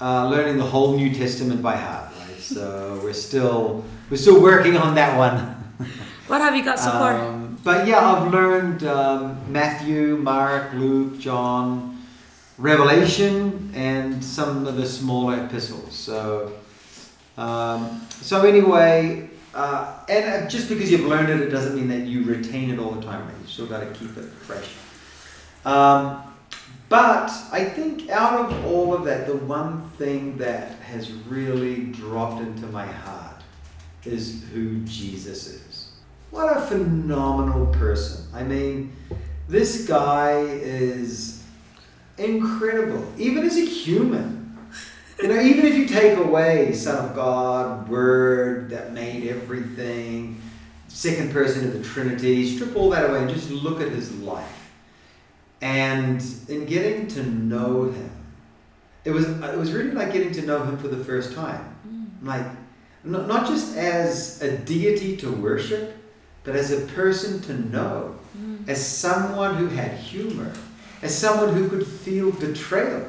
uh, 0.00 0.28
learning 0.28 0.58
the 0.58 0.64
whole 0.64 0.96
New 0.96 1.14
Testament 1.14 1.62
by 1.62 1.76
heart, 1.76 2.12
right? 2.18 2.38
So 2.38 3.00
we're 3.02 3.12
still 3.12 3.84
we're 4.10 4.16
still 4.16 4.42
working 4.42 4.76
on 4.76 4.94
that 4.94 5.16
one. 5.16 5.56
What 6.30 6.42
have 6.42 6.54
you 6.54 6.64
got 6.64 6.78
so 6.78 6.92
far? 6.92 7.18
Um, 7.18 7.58
but 7.64 7.88
yeah, 7.88 7.98
I've 7.98 8.32
learned 8.32 8.84
um, 8.84 9.52
Matthew, 9.52 10.16
Mark, 10.16 10.72
Luke, 10.74 11.18
John, 11.18 12.04
Revelation, 12.56 13.72
and 13.74 14.22
some 14.22 14.64
of 14.64 14.76
the 14.76 14.86
smaller 14.86 15.44
epistles. 15.44 15.92
So, 15.92 16.52
um, 17.36 18.06
so 18.10 18.46
anyway, 18.46 19.28
uh, 19.56 20.04
and 20.08 20.44
uh, 20.44 20.48
just 20.48 20.68
because 20.68 20.88
you've 20.88 21.06
learned 21.06 21.30
it, 21.30 21.40
it 21.40 21.50
doesn't 21.50 21.74
mean 21.74 21.88
that 21.88 22.06
you 22.06 22.22
retain 22.22 22.70
it 22.70 22.78
all 22.78 22.92
the 22.92 23.02
time. 23.02 23.26
Right? 23.26 23.34
You 23.42 23.48
still 23.48 23.66
got 23.66 23.80
to 23.80 23.90
keep 23.98 24.16
it 24.16 24.26
fresh. 24.26 24.70
Um, 25.64 26.29
but 26.90 27.30
I 27.52 27.64
think 27.64 28.10
out 28.10 28.50
of 28.50 28.66
all 28.66 28.92
of 28.92 29.04
that, 29.04 29.28
the 29.28 29.36
one 29.36 29.88
thing 29.90 30.36
that 30.38 30.72
has 30.80 31.12
really 31.12 31.84
dropped 31.84 32.42
into 32.42 32.66
my 32.66 32.84
heart 32.84 33.42
is 34.04 34.44
who 34.52 34.80
Jesus 34.80 35.46
is. 35.46 35.92
What 36.32 36.56
a 36.56 36.60
phenomenal 36.62 37.66
person. 37.66 38.26
I 38.34 38.42
mean, 38.42 38.92
this 39.48 39.86
guy 39.86 40.40
is 40.40 41.44
incredible, 42.18 43.06
even 43.16 43.44
as 43.44 43.56
a 43.56 43.64
human. 43.64 44.58
You 45.22 45.28
know, 45.28 45.40
even 45.40 45.66
if 45.66 45.76
you 45.76 45.86
take 45.86 46.18
away 46.18 46.72
Son 46.72 47.08
of 47.08 47.14
God, 47.14 47.88
Word 47.88 48.70
that 48.70 48.92
made 48.92 49.28
everything, 49.28 50.42
second 50.88 51.30
person 51.30 51.68
of 51.68 51.72
the 51.72 51.84
Trinity, 51.84 52.56
strip 52.56 52.74
all 52.74 52.90
that 52.90 53.08
away 53.08 53.20
and 53.20 53.30
just 53.30 53.48
look 53.50 53.80
at 53.80 53.90
his 53.92 54.12
life. 54.22 54.59
And 55.60 56.24
in 56.48 56.64
getting 56.66 57.06
to 57.08 57.22
know 57.22 57.84
him, 57.90 58.10
it 59.04 59.10
was 59.10 59.26
it 59.28 59.58
was 59.58 59.72
really 59.72 59.90
like 59.92 60.12
getting 60.12 60.32
to 60.32 60.42
know 60.42 60.62
him 60.62 60.76
for 60.78 60.88
the 60.88 61.04
first 61.04 61.34
time. 61.34 61.64
Like 62.22 62.46
not, 63.04 63.28
not 63.28 63.46
just 63.46 63.76
as 63.76 64.40
a 64.42 64.56
deity 64.58 65.16
to 65.18 65.30
worship, 65.30 65.96
but 66.44 66.54
as 66.56 66.70
a 66.72 66.80
person 66.92 67.40
to 67.42 67.54
know, 67.70 68.16
Mm. 68.38 68.68
as 68.68 68.86
someone 68.86 69.56
who 69.56 69.66
had 69.66 69.90
humor, 69.98 70.52
as 71.02 71.12
someone 71.12 71.52
who 71.52 71.68
could 71.68 71.84
feel 71.84 72.30
betrayal. 72.30 73.08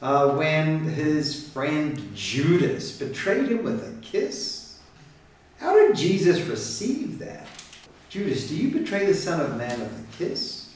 Uh, 0.00 0.28
when 0.36 0.84
his 0.84 1.48
friend 1.48 2.00
Judas 2.14 2.92
betrayed 2.96 3.48
him 3.50 3.64
with 3.64 3.82
a 3.82 4.00
kiss, 4.00 4.78
how 5.58 5.74
did 5.74 5.96
Jesus 5.96 6.38
receive 6.42 7.18
that? 7.18 7.48
Judas, 8.10 8.48
do 8.48 8.54
you 8.54 8.70
betray 8.78 9.06
the 9.06 9.14
Son 9.14 9.40
of 9.40 9.56
Man 9.56 9.80
with 9.80 9.90
a 10.08 10.16
kiss? 10.16 10.67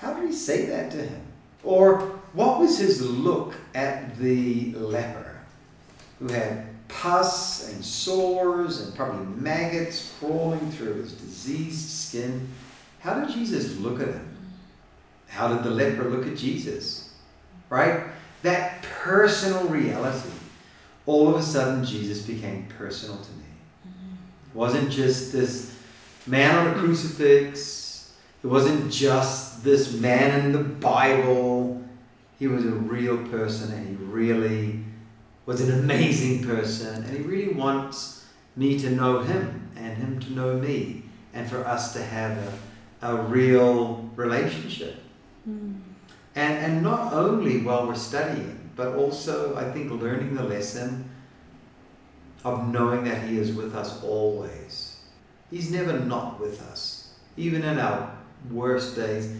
How 0.00 0.14
did 0.14 0.30
he 0.30 0.34
say 0.34 0.64
that 0.64 0.90
to 0.92 0.96
him? 0.96 1.22
Or 1.62 1.98
what 2.32 2.58
was 2.58 2.78
his 2.78 3.02
look 3.02 3.54
at 3.74 4.16
the 4.18 4.72
leper 4.74 5.40
who 6.18 6.28
had 6.28 6.68
pus 6.88 7.70
and 7.70 7.84
sores 7.84 8.80
and 8.80 8.94
probably 8.96 9.26
maggots 9.42 10.14
crawling 10.18 10.70
through 10.70 10.94
his 10.94 11.12
diseased 11.12 11.90
skin? 11.90 12.48
How 13.00 13.20
did 13.20 13.34
Jesus 13.34 13.76
look 13.76 14.00
at 14.00 14.08
him? 14.08 14.36
How 15.28 15.54
did 15.54 15.64
the 15.64 15.70
leper 15.70 16.04
look 16.04 16.26
at 16.26 16.36
Jesus? 16.36 17.10
Right? 17.68 18.04
That 18.42 18.82
personal 19.02 19.66
reality. 19.68 20.30
All 21.04 21.28
of 21.28 21.36
a 21.36 21.42
sudden, 21.42 21.84
Jesus 21.84 22.22
became 22.22 22.66
personal 22.78 23.16
to 23.18 23.32
me. 23.32 23.44
It 23.84 24.56
wasn't 24.56 24.90
just 24.90 25.30
this 25.30 25.76
man 26.26 26.54
on 26.54 26.68
a 26.68 26.78
crucifix. 26.78 27.79
It 28.42 28.46
wasn't 28.46 28.90
just 28.90 29.62
this 29.62 29.92
man 29.94 30.40
in 30.40 30.52
the 30.52 30.64
Bible. 30.64 31.82
He 32.38 32.46
was 32.46 32.64
a 32.64 32.70
real 32.70 33.18
person 33.28 33.72
and 33.72 33.88
he 33.88 34.04
really 34.04 34.82
was 35.46 35.60
an 35.60 35.78
amazing 35.78 36.44
person. 36.44 37.04
And 37.04 37.16
he 37.16 37.22
really 37.22 37.52
wants 37.52 38.24
me 38.56 38.78
to 38.78 38.90
know 38.90 39.20
him 39.20 39.70
and 39.76 39.96
him 39.96 40.20
to 40.20 40.32
know 40.32 40.54
me 40.54 41.02
and 41.34 41.48
for 41.48 41.66
us 41.66 41.92
to 41.92 42.02
have 42.02 42.38
a, 43.02 43.08
a 43.08 43.22
real 43.24 44.10
relationship. 44.16 44.96
Mm. 45.48 45.80
And, 46.34 46.58
and 46.58 46.82
not 46.82 47.12
only 47.12 47.62
while 47.62 47.86
we're 47.86 47.94
studying, 47.94 48.70
but 48.76 48.94
also, 48.94 49.56
I 49.56 49.70
think, 49.70 49.90
learning 49.90 50.34
the 50.34 50.44
lesson 50.44 51.10
of 52.44 52.68
knowing 52.68 53.04
that 53.04 53.28
He 53.28 53.38
is 53.38 53.52
with 53.52 53.74
us 53.74 54.02
always. 54.02 55.00
He's 55.50 55.70
never 55.70 55.98
not 55.98 56.40
with 56.40 56.62
us, 56.62 57.12
even 57.36 57.62
in 57.62 57.78
our 57.78 58.16
worst 58.50 58.96
days. 58.96 59.34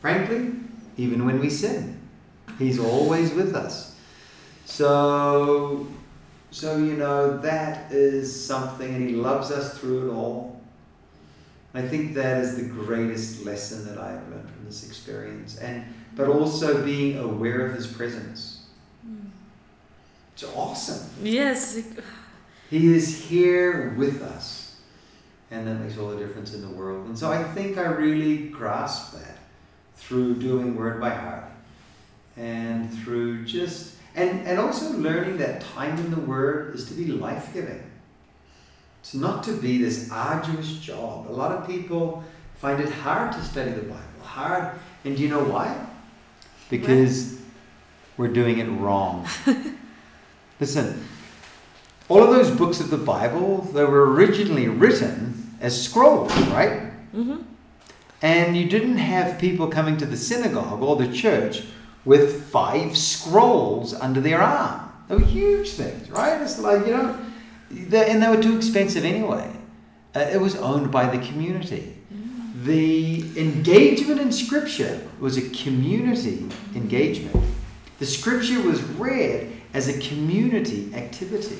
Frankly, 0.00 0.52
even 0.96 1.24
when 1.24 1.40
we 1.40 1.50
sin, 1.50 2.00
He's 2.58 2.78
always 2.78 3.32
with 3.32 3.54
us. 3.54 3.96
So, 4.64 5.86
so 6.50 6.76
you 6.78 6.96
know, 6.96 7.38
that 7.38 7.90
is 7.92 8.46
something, 8.46 8.94
and 8.94 9.08
He 9.08 9.14
loves 9.14 9.50
us 9.50 9.78
through 9.78 10.10
it 10.10 10.14
all. 10.14 10.60
I 11.74 11.82
think 11.82 12.14
that 12.14 12.38
is 12.38 12.56
the 12.56 12.68
greatest 12.68 13.44
lesson 13.44 13.84
that 13.86 13.98
I 13.98 14.12
have 14.12 14.28
learned 14.28 14.48
from 14.48 14.64
this 14.64 14.86
experience. 14.86 15.58
And 15.58 15.84
but 16.16 16.28
also 16.28 16.84
being 16.84 17.18
aware 17.18 17.66
of 17.66 17.74
his 17.74 17.86
presence. 17.86 18.66
Hmm. 19.02 19.28
It's 20.32 20.44
awesome. 20.54 21.08
Yes. 21.22 21.82
He 22.70 22.94
is 22.94 23.24
here 23.24 23.94
with 23.96 24.22
us. 24.22 24.63
And 25.54 25.68
that 25.68 25.74
makes 25.74 25.96
all 25.96 26.08
the 26.08 26.16
difference 26.16 26.52
in 26.52 26.62
the 26.62 26.76
world. 26.76 27.06
And 27.06 27.16
so 27.16 27.30
I 27.30 27.44
think 27.44 27.78
I 27.78 27.86
really 27.86 28.48
grasped 28.48 29.14
that 29.14 29.38
through 29.94 30.34
doing 30.34 30.74
word 30.74 31.00
by 31.00 31.10
heart. 31.10 31.44
And 32.36 32.92
through 32.98 33.44
just 33.44 33.94
and, 34.16 34.46
and 34.48 34.58
also 34.58 34.90
learning 34.96 35.38
that 35.38 35.60
time 35.60 35.96
in 35.98 36.10
the 36.10 36.20
word 36.20 36.74
is 36.74 36.88
to 36.88 36.94
be 36.94 37.06
life 37.06 37.54
giving. 37.54 37.88
It's 39.00 39.14
not 39.14 39.44
to 39.44 39.52
be 39.52 39.78
this 39.78 40.10
arduous 40.10 40.78
job. 40.78 41.30
A 41.30 41.32
lot 41.32 41.52
of 41.52 41.68
people 41.68 42.24
find 42.56 42.80
it 42.80 42.90
hard 42.90 43.32
to 43.32 43.42
study 43.44 43.70
the 43.70 43.82
Bible. 43.82 44.02
Hard. 44.22 44.76
And 45.04 45.16
do 45.16 45.22
you 45.22 45.28
know 45.28 45.44
why? 45.44 45.86
Because 46.68 47.38
we're 48.16 48.32
doing 48.32 48.58
it 48.58 48.66
wrong. 48.66 49.28
Listen, 50.60 51.06
all 52.08 52.24
of 52.24 52.30
those 52.30 52.50
books 52.50 52.80
of 52.80 52.90
the 52.90 52.96
Bible, 52.96 53.62
they 53.72 53.84
were 53.84 54.12
originally 54.12 54.66
written 54.66 55.43
as 55.64 55.82
scrolls, 55.82 56.30
right? 56.48 56.82
Mhm. 57.14 57.38
And 58.20 58.56
you 58.56 58.66
didn't 58.68 58.98
have 58.98 59.38
people 59.38 59.66
coming 59.68 59.96
to 59.96 60.06
the 60.06 60.16
synagogue 60.16 60.82
or 60.82 60.96
the 60.96 61.08
church 61.08 61.62
with 62.04 62.44
five 62.50 62.96
scrolls 62.96 63.94
under 63.94 64.20
their 64.20 64.42
arm. 64.42 64.80
They 65.08 65.16
were 65.16 65.24
huge 65.24 65.70
things, 65.70 66.10
right? 66.10 66.40
It's 66.42 66.58
like, 66.58 66.86
you 66.86 66.92
know, 66.92 67.16
they, 67.70 68.10
and 68.10 68.22
they 68.22 68.28
were 68.28 68.42
too 68.42 68.56
expensive 68.56 69.04
anyway. 69.04 69.48
Uh, 70.14 70.20
it 70.20 70.40
was 70.40 70.54
owned 70.56 70.90
by 70.90 71.06
the 71.06 71.18
community. 71.26 71.94
The 72.64 73.24
engagement 73.36 74.20
in 74.20 74.32
Scripture 74.32 75.00
was 75.18 75.36
a 75.36 75.42
community 75.50 76.46
engagement. 76.74 77.36
The 77.98 78.06
Scripture 78.06 78.60
was 78.62 78.82
read 78.82 79.50
as 79.74 79.88
a 79.88 79.98
community 79.98 80.90
activity. 80.94 81.58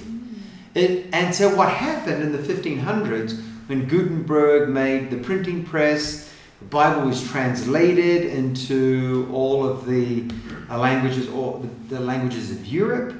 It, 0.74 1.06
and 1.12 1.34
so, 1.34 1.54
what 1.54 1.68
happened 1.68 2.22
in 2.22 2.32
the 2.32 2.38
1500s 2.38 3.40
when 3.66 3.86
Gutenberg 3.86 4.68
made 4.68 5.10
the 5.10 5.16
printing 5.18 5.64
press, 5.64 6.30
the 6.58 6.66
Bible 6.66 7.06
was 7.06 7.26
translated 7.30 8.26
into 8.26 9.28
all 9.32 9.66
of 9.66 9.86
the 9.86 10.30
uh, 10.70 10.78
languages, 10.78 11.28
all 11.28 11.66
the, 11.88 12.00
languages 12.00 12.50
of 12.50 12.66
Europe, 12.66 13.14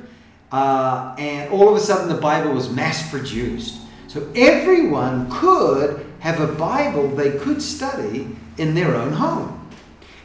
uh, 0.52 1.14
and 1.18 1.50
all 1.50 1.68
of 1.68 1.76
a 1.76 1.80
sudden 1.80 2.08
the 2.08 2.20
Bible 2.20 2.52
was 2.52 2.70
mass 2.70 3.10
produced. 3.10 3.80
So 4.08 4.30
everyone 4.36 5.30
could 5.30 6.06
have 6.20 6.40
a 6.40 6.52
Bible 6.52 7.08
they 7.08 7.38
could 7.38 7.60
study 7.60 8.36
in 8.58 8.74
their 8.74 8.94
own 8.94 9.12
home. 9.12 9.68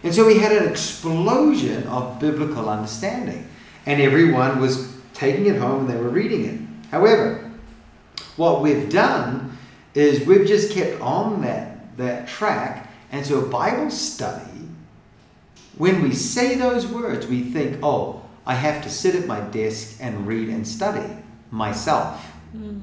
And 0.03 0.13
so 0.13 0.25
we 0.25 0.39
had 0.39 0.51
an 0.51 0.69
explosion 0.69 1.86
of 1.88 2.19
biblical 2.19 2.69
understanding, 2.69 3.47
and 3.86 4.01
everyone 4.01 4.60
was 4.60 4.93
taking 5.13 5.47
it 5.47 5.58
home 5.58 5.82
and 5.82 5.89
they 5.89 6.01
were 6.01 6.10
reading 6.10 6.45
it. 6.45 6.89
However, 6.91 7.51
what 8.38 8.62
we've 8.62 8.89
done 8.89 9.48
is 9.99 10.25
we've 10.25 10.47
just 10.47 10.71
kept 10.71 11.01
on 11.01 11.41
that, 11.41 11.97
that 11.97 12.27
track, 12.27 12.91
and 13.12 13.25
so 13.25 13.43
a 13.43 13.47
Bible 13.47 13.89
study, 13.89 14.67
when 15.77 16.01
we 16.01 16.13
say 16.13 16.55
those 16.55 16.88
words, 16.88 17.27
we 17.27 17.41
think, 17.41 17.79
oh, 17.83 18.21
I 18.45 18.55
have 18.55 18.83
to 18.83 18.89
sit 18.89 19.15
at 19.15 19.27
my 19.27 19.39
desk 19.39 19.97
and 19.99 20.27
read 20.27 20.49
and 20.49 20.67
study 20.67 21.15
myself. 21.51 22.23
Hmm. 22.51 22.79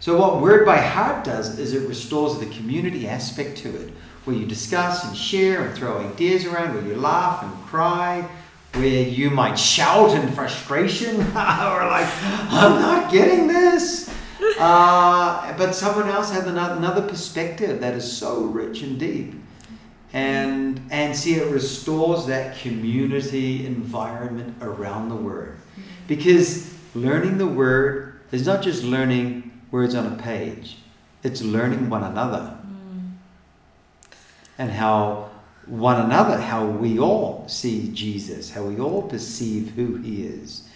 So, 0.00 0.18
what 0.18 0.40
Word 0.40 0.66
by 0.66 0.78
Heart 0.78 1.24
does 1.24 1.58
is 1.58 1.74
it 1.74 1.88
restores 1.88 2.38
the 2.38 2.46
community 2.46 3.06
aspect 3.06 3.58
to 3.58 3.68
it, 3.68 3.92
where 4.24 4.34
you 4.34 4.46
discuss 4.46 5.04
and 5.04 5.16
share 5.16 5.64
and 5.64 5.76
throw 5.76 5.98
ideas 5.98 6.44
around, 6.44 6.74
where 6.74 6.84
you 6.84 6.96
laugh 6.96 7.42
and 7.42 7.52
cry, 7.66 8.28
where 8.74 9.02
you 9.02 9.30
might 9.30 9.56
shout 9.56 10.10
in 10.10 10.32
frustration 10.32 11.16
or 11.20 11.86
like, 11.86 12.08
I'm 12.22 12.80
not 12.80 13.12
getting 13.12 13.46
this. 13.46 14.12
Uh, 14.58 15.56
but 15.56 15.74
someone 15.74 16.08
else 16.08 16.30
has 16.30 16.46
another 16.46 17.02
perspective 17.02 17.80
that 17.80 17.94
is 17.94 18.10
so 18.10 18.42
rich 18.44 18.82
and 18.82 18.98
deep. 18.98 19.34
And, 20.12 20.80
and 20.90 21.16
see, 21.16 21.34
it 21.34 21.50
restores 21.50 22.26
that 22.26 22.58
community 22.58 23.66
environment 23.66 24.56
around 24.60 25.08
the 25.08 25.16
word. 25.16 25.56
Because 26.06 26.72
learning 26.94 27.38
the 27.38 27.46
word 27.46 28.20
is 28.30 28.46
not 28.46 28.62
just 28.62 28.82
learning 28.82 29.50
words 29.70 29.94
on 29.94 30.12
a 30.12 30.16
page, 30.22 30.78
it's 31.22 31.40
learning 31.42 31.88
one 31.88 32.04
another. 32.04 32.56
Mm. 32.66 33.12
And 34.58 34.70
how 34.70 35.30
one 35.66 36.00
another, 36.00 36.40
how 36.40 36.66
we 36.66 36.98
all 36.98 37.48
see 37.48 37.90
Jesus, 37.92 38.50
how 38.50 38.64
we 38.64 38.78
all 38.78 39.02
perceive 39.02 39.70
who 39.70 39.96
he 39.96 40.24
is. 40.24 40.68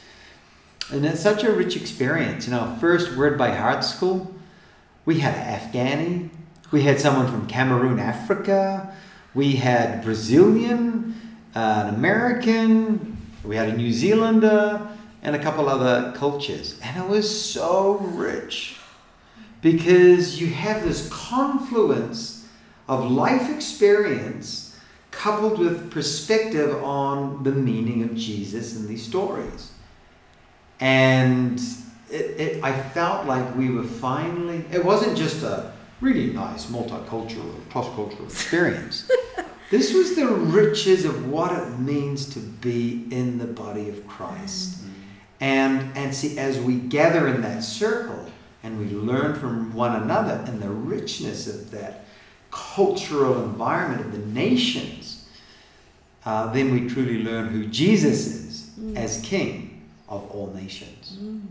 And 0.92 1.05
it's 1.05 1.20
such 1.20 1.42
a 1.42 1.51
rich 1.51 1.77
experience. 1.77 2.46
You 2.46 2.53
know, 2.53 2.77
first 2.81 3.16
word 3.16 3.37
by 3.37 3.51
heart 3.51 3.83
school, 3.83 4.33
we 5.05 5.20
had 5.20 5.35
Afghani, 5.35 6.31
we 6.70 6.83
had 6.83 7.01
someone 7.01 7.27
from 7.27 7.46
Cameroon, 7.49 7.99
Africa, 7.99 8.94
we 9.35 9.57
had 9.57 10.05
Brazilian, 10.05 11.14
uh, 11.55 11.85
an 11.87 11.94
American, 11.94 13.16
we 13.44 13.57
had 13.57 13.68
a 13.68 13.77
New 13.77 13.92
Zealander, 13.92 14.87
and 15.22 15.35
a 15.35 15.38
couple 15.38 15.68
other 15.68 16.12
cultures. 16.16 16.79
And 16.83 17.03
it 17.03 17.09
was 17.09 17.29
so 17.53 17.99
rich 17.99 18.77
because 19.62 20.40
you 20.40 20.49
have 20.49 20.85
this 20.85 21.09
confluence 21.11 22.46
of 22.88 23.11
life 23.11 23.51
experience 23.51 24.79
coupled 25.11 25.59
with 25.59 25.90
perspective 25.90 26.83
on 26.83 27.42
the 27.42 27.51
meaning 27.51 28.05
of 28.05 28.14
Jesus 28.14 28.77
in 28.77 28.87
these 28.87 29.05
stories. 29.05 29.72
And 30.81 31.61
it, 32.11 32.41
it, 32.41 32.65
I 32.65 32.79
felt 32.91 33.27
like 33.27 33.57
we 33.57 33.71
were 33.71 33.85
finally, 33.85 34.65
it 34.73 34.85
wasn't 34.85 35.17
just 35.17 35.43
a 35.43 35.73
really 36.01 36.33
nice 36.33 36.67
multicultural, 36.67 37.69
cross-cultural 37.71 38.25
experience. 38.25 39.11
this 39.71 39.95
was 39.95 40.15
the 40.15 40.27
riches 40.27 41.05
of 41.05 41.31
what 41.31 41.53
it 41.53 41.79
means 41.79 42.33
to 42.35 42.41
be 42.41 43.07
in 43.11 43.39
the 43.39 43.47
body 43.47 43.89
of 43.89 44.07
Christ. 44.07 44.79
Mm-hmm. 44.79 44.93
And, 45.41 45.97
and 45.97 46.15
see, 46.15 46.39
as 46.39 46.59
we 46.61 46.77
gather 46.77 47.29
in 47.29 47.41
that 47.43 47.62
circle 47.62 48.25
and 48.62 48.79
we 48.79 48.87
learn 48.87 49.39
from 49.39 49.73
one 49.75 50.03
another 50.03 50.45
and 50.47 50.61
the 50.61 50.69
richness 50.69 51.47
of 51.47 51.71
that 51.71 52.05
cultural 52.51 53.43
environment 53.45 54.01
of 54.03 54.12
the 54.12 54.27
nations, 54.33 55.29
uh, 56.25 56.53
then 56.53 56.73
we 56.73 56.89
truly 56.89 57.23
learn 57.23 57.49
who 57.49 57.67
Jesus 57.67 58.27
is 58.27 58.71
mm. 58.79 58.97
as 58.97 59.21
King 59.23 59.65
of 60.09 60.31
all 60.31 60.53
nations. 60.55 61.19
Mm. 61.21 61.42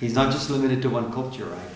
He's 0.00 0.14
not 0.14 0.32
just 0.32 0.50
limited 0.50 0.82
to 0.82 0.90
one 0.90 1.12
culture, 1.12 1.44
right? 1.44 1.70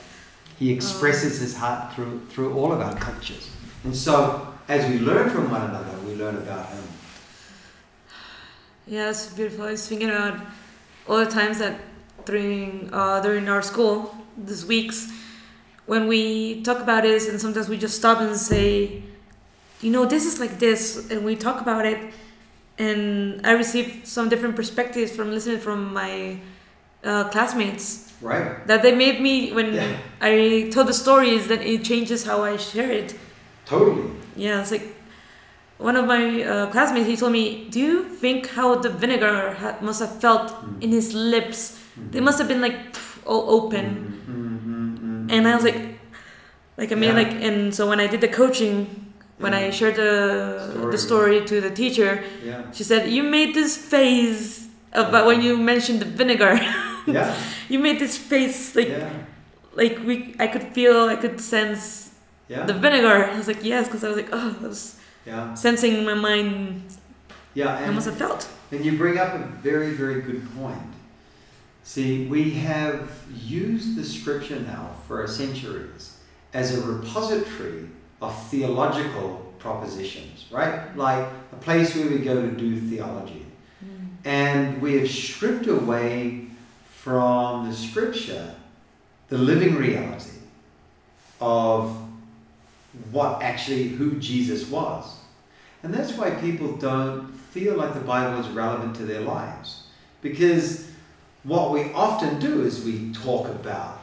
He 0.58 0.72
expresses 0.72 1.38
oh. 1.38 1.42
his 1.44 1.56
heart 1.56 1.94
through, 1.94 2.26
through 2.30 2.54
all 2.54 2.72
of 2.72 2.80
our 2.80 2.94
cultures. 2.96 3.50
And 3.84 3.94
so, 3.94 4.54
as 4.68 4.90
we 4.90 4.98
learn 4.98 5.30
from 5.30 5.50
one 5.50 5.62
another, 5.62 5.96
we 6.06 6.14
learn 6.14 6.36
about 6.36 6.66
Him. 6.68 6.82
Yeah, 8.86 9.10
it's 9.10 9.28
beautiful. 9.28 9.66
I 9.66 9.72
was 9.72 9.86
thinking 9.86 10.10
about 10.10 10.40
all 11.06 11.18
the 11.18 11.30
times 11.30 11.58
that 11.58 11.80
during 12.24 12.90
uh, 12.92 13.20
during 13.20 13.48
our 13.48 13.62
school, 13.62 14.14
these 14.36 14.66
weeks, 14.66 15.10
when 15.88 16.06
we 16.06 16.62
talk 16.62 16.80
about 16.80 17.02
this 17.02 17.28
and 17.28 17.40
sometimes 17.40 17.68
we 17.68 17.78
just 17.78 17.96
stop 17.96 18.20
and 18.20 18.36
say 18.36 19.02
you 19.80 19.90
know 19.90 20.04
this 20.04 20.26
is 20.26 20.38
like 20.38 20.58
this 20.58 21.10
and 21.10 21.24
we 21.24 21.34
talk 21.34 21.62
about 21.62 21.86
it 21.86 22.12
and 22.78 23.46
i 23.46 23.52
received 23.52 24.06
some 24.06 24.28
different 24.28 24.56
perspectives 24.56 25.14
from 25.14 25.30
listening 25.30 25.58
from 25.58 25.92
my 25.92 26.38
uh, 27.04 27.28
classmates 27.30 28.12
right 28.20 28.66
that 28.66 28.82
they 28.82 28.94
made 28.94 29.20
me 29.20 29.52
when 29.52 29.74
yeah. 29.74 29.96
i 30.20 30.68
told 30.72 30.86
the 30.86 30.92
stories 30.92 31.48
that 31.48 31.62
it 31.62 31.84
changes 31.84 32.24
how 32.24 32.42
i 32.42 32.56
share 32.56 32.90
it 32.90 33.14
totally 33.64 34.10
yeah 34.36 34.60
it's 34.60 34.70
like 34.70 34.94
one 35.78 35.94
of 35.94 36.06
my 36.06 36.42
uh, 36.42 36.66
classmates 36.70 37.06
he 37.06 37.16
told 37.16 37.32
me 37.32 37.68
do 37.70 37.78
you 37.80 38.04
think 38.04 38.48
how 38.50 38.74
the 38.74 38.88
vinegar 38.90 39.52
ha- 39.54 39.76
must 39.80 40.00
have 40.00 40.20
felt 40.20 40.50
mm. 40.50 40.82
in 40.82 40.90
his 40.90 41.14
lips 41.14 41.78
mm-hmm. 41.78 42.10
they 42.10 42.20
must 42.20 42.38
have 42.38 42.48
been 42.48 42.60
like 42.60 42.92
pff, 42.92 43.18
all 43.26 43.50
open 43.50 43.84
mm-hmm 43.86 44.18
and 45.30 45.46
I 45.46 45.54
was 45.54 45.64
like, 45.64 45.98
like 46.76 46.92
I 46.92 46.94
mean, 46.94 47.10
yeah. 47.10 47.22
like, 47.22 47.32
and 47.32 47.74
so 47.74 47.88
when 47.88 48.00
I 48.00 48.06
did 48.06 48.20
the 48.20 48.28
coaching, 48.28 49.07
when 49.38 49.52
yeah. 49.52 49.58
I 49.58 49.70
shared 49.70 49.96
the 49.96 50.70
story. 50.70 50.92
the 50.92 50.98
story 50.98 51.44
to 51.44 51.60
the 51.60 51.70
teacher, 51.70 52.22
yeah. 52.44 52.70
she 52.72 52.84
said, 52.84 53.08
"You 53.10 53.22
made 53.22 53.54
this 53.54 53.76
face 53.76 54.68
about 54.92 55.26
when 55.26 55.42
you 55.42 55.56
mentioned 55.56 56.00
the 56.00 56.06
vinegar. 56.06 56.54
yeah, 57.06 57.34
you 57.68 57.78
made 57.78 57.98
this 57.98 58.16
face 58.16 58.74
like, 58.74 58.92
like 59.74 59.98
we, 60.04 60.34
I 60.38 60.46
could 60.46 60.64
feel, 60.74 61.04
I 61.04 61.16
could 61.16 61.40
sense 61.40 62.10
the 62.48 62.74
vinegar. 62.74 63.26
I 63.26 63.36
was 63.36 63.46
like, 63.46 63.64
yes, 63.64 63.86
because 63.86 64.04
I 64.04 64.08
was 64.08 64.16
like, 64.16 64.30
oh, 64.32 64.56
I 64.60 64.66
was 64.66 64.98
yeah. 65.26 65.54
sensing 65.54 65.94
in 65.94 66.04
my 66.04 66.14
mind. 66.14 66.82
Yeah, 67.54 67.76
and, 67.76 67.86
I 67.86 67.90
must 67.90 68.06
have 68.06 68.16
felt. 68.16 68.48
And 68.70 68.84
you 68.84 68.96
bring 68.98 69.18
up 69.18 69.34
a 69.34 69.38
very, 69.38 69.92
very 69.92 70.20
good 70.20 70.46
point 70.56 70.88
See, 71.88 72.26
we 72.26 72.50
have 72.50 73.10
used 73.34 73.96
the 73.96 74.04
scripture 74.04 74.60
now 74.60 74.90
for 75.06 75.26
centuries 75.26 76.18
as 76.52 76.76
a 76.76 76.82
repository 76.82 77.88
of 78.20 78.48
theological 78.48 79.52
propositions, 79.58 80.46
right? 80.50 80.96
Like 80.96 81.28
a 81.52 81.56
place 81.56 81.94
where 81.94 82.08
we 82.08 82.18
go 82.18 82.42
to 82.42 82.50
do 82.50 82.80
theology. 82.80 83.46
Mm. 83.84 84.08
And 84.24 84.82
we 84.82 84.98
have 84.98 85.10
stripped 85.10 85.66
away 85.66 86.46
from 86.90 87.68
the 87.68 87.74
scripture 87.74 88.54
the 89.28 89.38
living 89.38 89.76
reality 89.76 90.38
of 91.40 91.96
what 93.10 93.42
actually 93.42 93.88
who 93.88 94.18
Jesus 94.18 94.68
was. 94.68 95.18
And 95.82 95.92
that's 95.94 96.12
why 96.14 96.30
people 96.30 96.76
don't 96.76 97.32
feel 97.32 97.76
like 97.76 97.94
the 97.94 98.00
Bible 98.00 98.40
is 98.40 98.48
relevant 98.48 98.96
to 98.96 99.04
their 99.04 99.20
lives. 99.20 99.84
Because 100.22 100.90
what 101.44 101.70
we 101.70 101.92
often 101.92 102.40
do 102.40 102.62
is 102.62 102.84
we 102.84 103.12
talk 103.12 103.48
about 103.48 104.02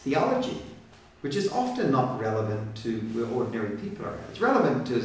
theology, 0.00 0.62
which 1.28 1.36
is 1.36 1.52
often 1.52 1.92
not 1.92 2.18
relevant 2.18 2.74
to 2.74 3.00
where 3.12 3.26
ordinary 3.26 3.76
people 3.76 4.06
are 4.06 4.16
It's 4.30 4.40
relevant 4.40 4.86
to 4.86 5.04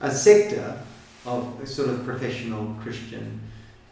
a 0.00 0.10
sector 0.10 0.76
of 1.24 1.60
a 1.62 1.66
sort 1.66 1.90
of 1.90 2.04
professional 2.04 2.74
Christian, 2.82 3.40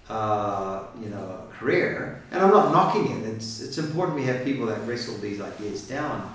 uh, 0.08 0.86
you 1.00 1.08
know, 1.08 1.44
career. 1.56 2.20
And 2.32 2.42
I'm 2.42 2.50
not 2.50 2.72
knocking 2.72 3.06
it. 3.12 3.28
It's 3.28 3.60
it's 3.60 3.78
important 3.78 4.18
we 4.18 4.24
have 4.24 4.44
people 4.44 4.66
that 4.66 4.84
wrestle 4.88 5.18
these 5.18 5.40
ideas 5.40 5.86
down. 5.86 6.34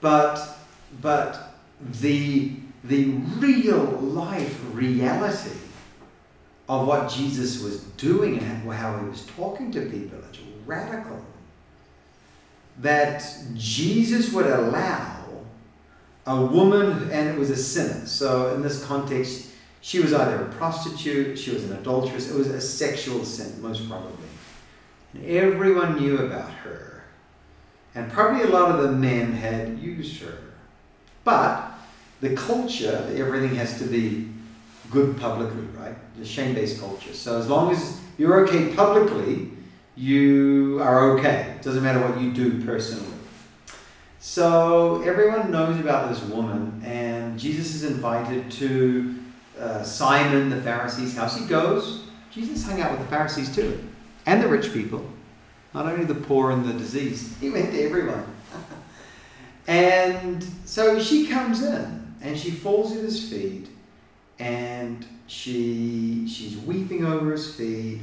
But 0.00 0.56
but 1.02 1.56
the 2.00 2.52
the 2.84 3.04
real 3.44 3.84
life 4.00 4.58
reality 4.72 5.58
of 6.70 6.86
what 6.86 7.10
Jesus 7.10 7.62
was 7.62 7.80
doing 7.98 8.38
and 8.38 8.72
how 8.72 8.98
he 8.98 9.10
was 9.10 9.26
talking 9.36 9.70
to 9.72 9.82
people. 9.90 10.18
It's 10.30 10.40
radical. 10.64 11.22
That 12.78 13.24
Jesus 13.54 14.32
would 14.32 14.46
allow 14.46 15.14
a 16.26 16.44
woman, 16.44 17.10
and 17.10 17.28
it 17.28 17.38
was 17.38 17.50
a 17.50 17.56
sinner. 17.56 18.06
So, 18.06 18.54
in 18.54 18.62
this 18.62 18.84
context, 18.84 19.50
she 19.80 20.00
was 20.00 20.14
either 20.14 20.42
a 20.42 20.48
prostitute, 20.52 21.38
she 21.38 21.50
was 21.50 21.64
an 21.64 21.76
adulteress, 21.76 22.30
it 22.30 22.34
was 22.34 22.48
a 22.48 22.60
sexual 22.60 23.24
sin, 23.24 23.60
most 23.60 23.86
probably. 23.88 24.28
And 25.12 25.24
everyone 25.26 25.98
knew 25.98 26.18
about 26.18 26.50
her. 26.50 27.04
And 27.94 28.10
probably 28.10 28.42
a 28.42 28.48
lot 28.48 28.70
of 28.70 28.82
the 28.82 28.92
men 28.92 29.32
had 29.32 29.78
used 29.78 30.20
her. 30.22 30.38
But 31.22 31.70
the 32.20 32.34
culture, 32.34 33.06
everything 33.14 33.54
has 33.56 33.78
to 33.78 33.84
be 33.84 34.30
good 34.90 35.18
publicly, 35.18 35.64
right? 35.78 35.96
The 36.18 36.24
shame 36.24 36.54
based 36.54 36.80
culture. 36.80 37.12
So 37.12 37.38
as 37.38 37.48
long 37.48 37.70
as 37.70 38.00
you're 38.16 38.46
okay 38.46 38.74
publicly, 38.74 39.50
you 39.96 40.78
are 40.82 41.12
okay. 41.12 41.54
It 41.56 41.62
doesn't 41.62 41.82
matter 41.82 42.00
what 42.00 42.20
you 42.20 42.32
do 42.32 42.64
personally. 42.64 43.12
So 44.20 45.02
everyone 45.02 45.50
knows 45.50 45.78
about 45.78 46.08
this 46.08 46.22
woman, 46.22 46.82
and 46.84 47.38
Jesus 47.38 47.74
is 47.74 47.84
invited 47.84 48.50
to 48.52 49.14
uh, 49.58 49.82
Simon 49.82 50.50
the 50.50 50.60
Pharisee's 50.62 51.16
house. 51.16 51.38
He 51.38 51.46
goes. 51.46 52.02
Jesus 52.30 52.64
hung 52.64 52.80
out 52.80 52.90
with 52.90 53.00
the 53.00 53.06
Pharisees 53.06 53.54
too, 53.54 53.86
and 54.26 54.42
the 54.42 54.48
rich 54.48 54.72
people, 54.72 55.08
not 55.72 55.86
only 55.86 56.04
the 56.04 56.14
poor 56.14 56.50
and 56.50 56.64
the 56.64 56.72
diseased. 56.72 57.38
He 57.40 57.48
went 57.50 57.70
to 57.70 57.80
everyone. 57.80 58.24
and 59.68 60.44
so 60.64 61.00
she 61.00 61.28
comes 61.28 61.62
in, 61.62 62.14
and 62.20 62.36
she 62.36 62.50
falls 62.50 62.96
at 62.96 63.04
his 63.04 63.28
feet 63.30 63.68
and 64.38 65.06
she 65.26 66.26
she's 66.28 66.56
weeping 66.58 67.04
over 67.04 67.32
his 67.32 67.54
feet. 67.54 68.00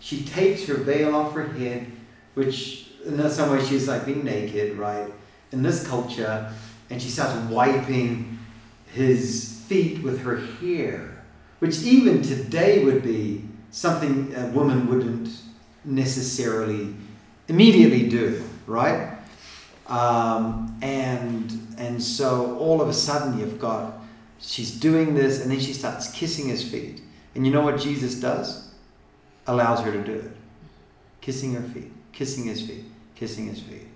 She 0.00 0.24
takes 0.24 0.66
her 0.66 0.74
veil 0.74 1.14
off 1.14 1.32
her 1.34 1.48
head, 1.48 1.90
which 2.34 2.88
in 3.04 3.30
some 3.30 3.50
way 3.50 3.64
she's 3.64 3.88
like 3.88 4.04
being 4.04 4.24
naked, 4.24 4.76
right? 4.76 5.12
In 5.52 5.62
this 5.62 5.86
culture, 5.86 6.52
and 6.90 7.00
she 7.00 7.08
starts 7.08 7.34
wiping 7.50 8.38
his 8.92 9.62
feet 9.66 10.02
with 10.02 10.22
her 10.22 10.36
hair, 10.36 11.24
which 11.58 11.82
even 11.82 12.22
today 12.22 12.84
would 12.84 13.02
be 13.02 13.44
something 13.70 14.34
a 14.34 14.46
woman 14.46 14.88
wouldn't 14.88 15.28
necessarily 15.84 16.94
immediately 17.48 18.08
do, 18.08 18.42
right? 18.66 19.18
Um, 19.86 20.76
and 20.82 21.74
and 21.78 22.02
so 22.02 22.56
all 22.58 22.80
of 22.80 22.88
a 22.88 22.92
sudden 22.92 23.38
you've 23.38 23.58
got 23.58 24.00
she's 24.40 24.70
doing 24.70 25.14
this, 25.14 25.42
and 25.42 25.50
then 25.50 25.60
she 25.60 25.72
starts 25.72 26.10
kissing 26.12 26.48
his 26.48 26.68
feet. 26.68 27.02
And 27.34 27.46
you 27.46 27.52
know 27.52 27.60
what 27.60 27.78
Jesus 27.80 28.14
does? 28.16 28.65
Allows 29.46 29.80
her 29.82 29.92
to 29.92 30.02
do 30.02 30.12
it, 30.12 30.32
kissing 31.20 31.54
her 31.54 31.62
feet, 31.62 31.92
kissing 32.12 32.44
his 32.44 32.66
feet, 32.66 32.84
kissing 33.14 33.46
his 33.46 33.60
feet. 33.60 33.86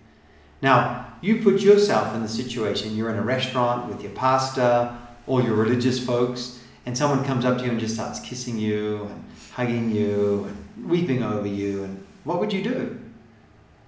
Now 0.63 1.15
you 1.21 1.43
put 1.43 1.61
yourself 1.61 2.15
in 2.15 2.23
the 2.23 2.29
situation. 2.29 2.97
You're 2.97 3.11
in 3.11 3.17
a 3.17 3.23
restaurant 3.23 3.89
with 3.89 4.03
your 4.03 4.13
pastor, 4.13 4.97
all 5.27 5.43
your 5.43 5.55
religious 5.55 6.05
folks, 6.05 6.61
and 6.87 6.97
someone 6.97 7.25
comes 7.25 7.45
up 7.45 7.59
to 7.59 7.65
you 7.65 7.71
and 7.71 7.81
just 7.81 7.95
starts 7.95 8.21
kissing 8.21 8.59
you 8.59 9.05
and 9.05 9.25
hugging 9.53 9.91
you 9.91 10.45
and 10.45 10.91
weeping 10.91 11.23
over 11.23 11.47
you. 11.47 11.85
And 11.85 12.07
what 12.25 12.41
would 12.41 12.53
you 12.53 12.63
do? 12.63 13.01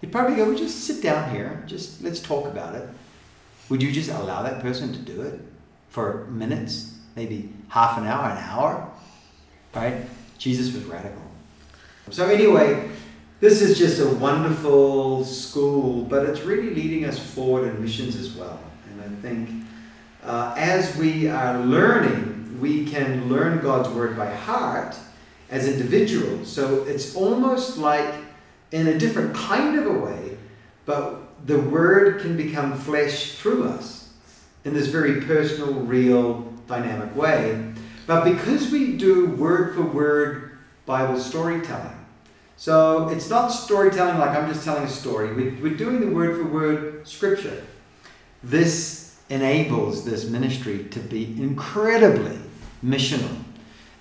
You'd 0.01 0.13
probably 0.13 0.37
go, 0.37 0.47
well, 0.47 0.59
just 0.59 0.85
sit 0.85 1.03
down 1.03 1.31
here, 1.31 1.63
just 1.67 2.03
let's 2.03 2.21
talk 2.21 2.47
about 2.47 2.75
it. 2.75 2.89
Would 3.69 3.83
you 3.83 3.93
just 3.93 4.11
allow 4.11 4.43
that 4.43 4.61
person 4.61 4.93
to 4.93 4.99
do 4.99 5.23
it 5.23 5.41
for 5.89 6.27
minutes, 6.27 6.95
maybe 7.15 7.53
half 7.69 7.97
an 7.99 8.07
hour, 8.07 8.31
an 8.31 8.39
hour? 8.39 8.91
Right? 9.75 10.05
Jesus 10.39 10.75
was 10.75 10.85
radical. 10.85 11.22
So, 12.13 12.29
anyway, 12.29 12.91
this 13.41 13.63
is 13.63 13.79
just 13.79 13.99
a 13.99 14.07
wonderful 14.07 15.25
school, 15.25 16.03
but 16.03 16.27
it's 16.27 16.43
really 16.43 16.75
leading 16.75 17.07
us 17.07 17.19
forward 17.19 17.67
in 17.69 17.83
missions 17.83 18.17
as 18.17 18.35
well. 18.35 18.61
And 18.91 19.01
I 19.01 19.23
think 19.23 19.65
uh, 20.23 20.55
as 20.59 20.95
we 20.97 21.29
are 21.29 21.59
learning, 21.61 22.61
we 22.61 22.85
can 22.85 23.31
learn 23.31 23.63
God's 23.63 23.89
word 23.89 24.15
by 24.15 24.31
heart 24.31 24.95
as 25.49 25.67
individuals. 25.67 26.53
So, 26.53 26.85
it's 26.85 27.17
almost 27.17 27.79
like 27.79 28.15
in 28.73 28.89
a 28.89 28.99
different 28.99 29.35
kind 29.35 29.79
of 29.79 29.87
a 29.87 29.99
way, 29.99 30.37
but 30.85 31.47
the 31.47 31.61
Word 31.61 32.21
can 32.21 32.37
become 32.37 32.79
flesh 32.79 33.37
through 33.37 33.69
us 33.69 34.13
in 34.65 34.75
this 34.75 34.89
very 34.89 35.23
personal, 35.23 35.73
real, 35.73 36.43
dynamic 36.67 37.17
way. 37.17 37.73
But 38.07 38.25
because 38.25 38.71
we 38.71 38.99
do 38.99 39.29
word 39.37 39.75
for 39.75 39.83
word 39.83 40.59
Bible 40.87 41.19
storytelling, 41.19 42.02
so 42.63 43.09
it's 43.09 43.29
not 43.29 43.49
storytelling 43.49 44.19
like 44.19 44.39
I'm 44.39 44.49
just 44.49 44.65
telling 44.65 44.85
a 44.85 44.89
story, 44.89 45.33
we're 45.35 45.75
doing 45.75 45.99
the 45.99 46.07
word 46.07 46.37
for 46.37 46.47
word 46.47 47.09
scripture. 47.09 47.65
This 48.45 49.17
enables 49.29 50.05
this 50.05 50.27
ministry 50.27 50.85
to 50.93 51.01
be 51.01 51.25
incredibly 51.43 52.39
missional. 52.85 53.37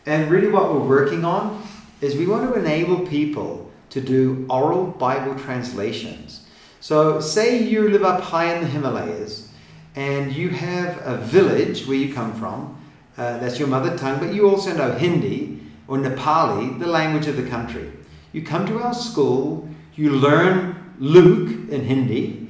And 0.06 0.30
really, 0.30 0.48
what 0.48 0.72
we're 0.72 0.88
working 0.88 1.26
on 1.26 1.68
is 2.02 2.16
we 2.16 2.28
want 2.28 2.54
to 2.54 2.60
enable 2.60 3.00
people 3.08 3.72
to 3.90 4.00
do 4.00 4.46
oral 4.48 4.86
Bible 4.86 5.34
translations. 5.40 6.46
So, 6.82 7.20
say 7.20 7.64
you 7.64 7.90
live 7.90 8.04
up 8.04 8.22
high 8.22 8.54
in 8.54 8.62
the 8.62 8.68
Himalayas 8.68 9.50
and 9.96 10.32
you 10.32 10.50
have 10.50 11.02
a 11.04 11.18
village 11.18 11.88
where 11.88 11.98
you 11.98 12.14
come 12.14 12.36
from, 12.36 12.80
uh, 13.18 13.40
that's 13.40 13.58
your 13.58 13.70
mother 13.70 13.98
tongue, 13.98 14.20
but 14.20 14.36
you 14.36 14.48
also 14.48 14.72
know 14.78 14.92
Hindi 14.92 15.60
or 15.88 15.98
Nepali, 15.98 16.78
the 16.78 16.86
language 16.86 17.26
of 17.26 17.38
the 17.38 17.50
country. 17.50 17.92
You 18.34 18.44
come 18.44 18.66
to 18.68 18.80
our 18.80 18.94
school, 18.94 19.68
you 19.96 20.12
learn 20.12 20.96
Luke 21.00 21.70
in 21.70 21.84
Hindi, 21.84 22.50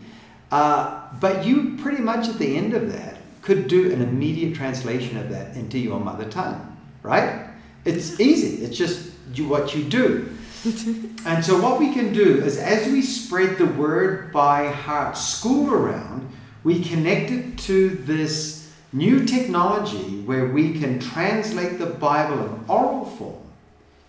uh, 0.52 1.08
but 1.20 1.46
you 1.46 1.78
pretty 1.82 2.02
much 2.02 2.28
at 2.28 2.38
the 2.38 2.56
end 2.56 2.74
of 2.74 2.91
that 2.91 3.17
could 3.41 3.67
do 3.67 3.91
an 3.91 4.02
immediate 4.02 4.56
translation 4.56 5.17
of 5.17 5.30
that 5.30 5.56
into 5.56 5.80
your 5.80 6.00
mother 6.00 6.26
tongue, 6.30 6.78
right? 7.02 7.50
It's 7.86 8.20
easy, 8.20 8.63
it's 8.63 8.78
just 8.78 9.12
you, 9.34 9.48
what 9.48 9.74
you 9.74 9.84
do. 9.84 10.30
and 11.26 11.44
so, 11.44 11.60
what 11.60 11.80
we 11.80 11.91
can 11.91 12.13
do 12.13 12.44
is 12.44 12.60
as 12.60 12.86
we 12.88 13.02
spread 13.02 13.58
the 13.58 13.65
word 13.65 14.32
by 14.32 14.67
heart 14.67 15.17
school 15.17 15.74
around, 15.74 16.30
we 16.63 16.84
connect 16.84 17.32
it 17.32 17.58
to 17.58 17.89
this 17.89 18.72
new 18.94 19.26
technology 19.26 20.22
where 20.22 20.46
we 20.48 20.80
can 20.80 21.00
translate 21.00 21.80
the 21.80 21.88
Bible 21.88 22.46
in 22.46 22.65
oral 22.67 23.06
form. 23.06 23.41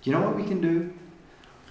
Do 0.02 0.10
you 0.10 0.16
know 0.16 0.26
what 0.26 0.36
we 0.36 0.44
can 0.44 0.60
do? 0.60 0.92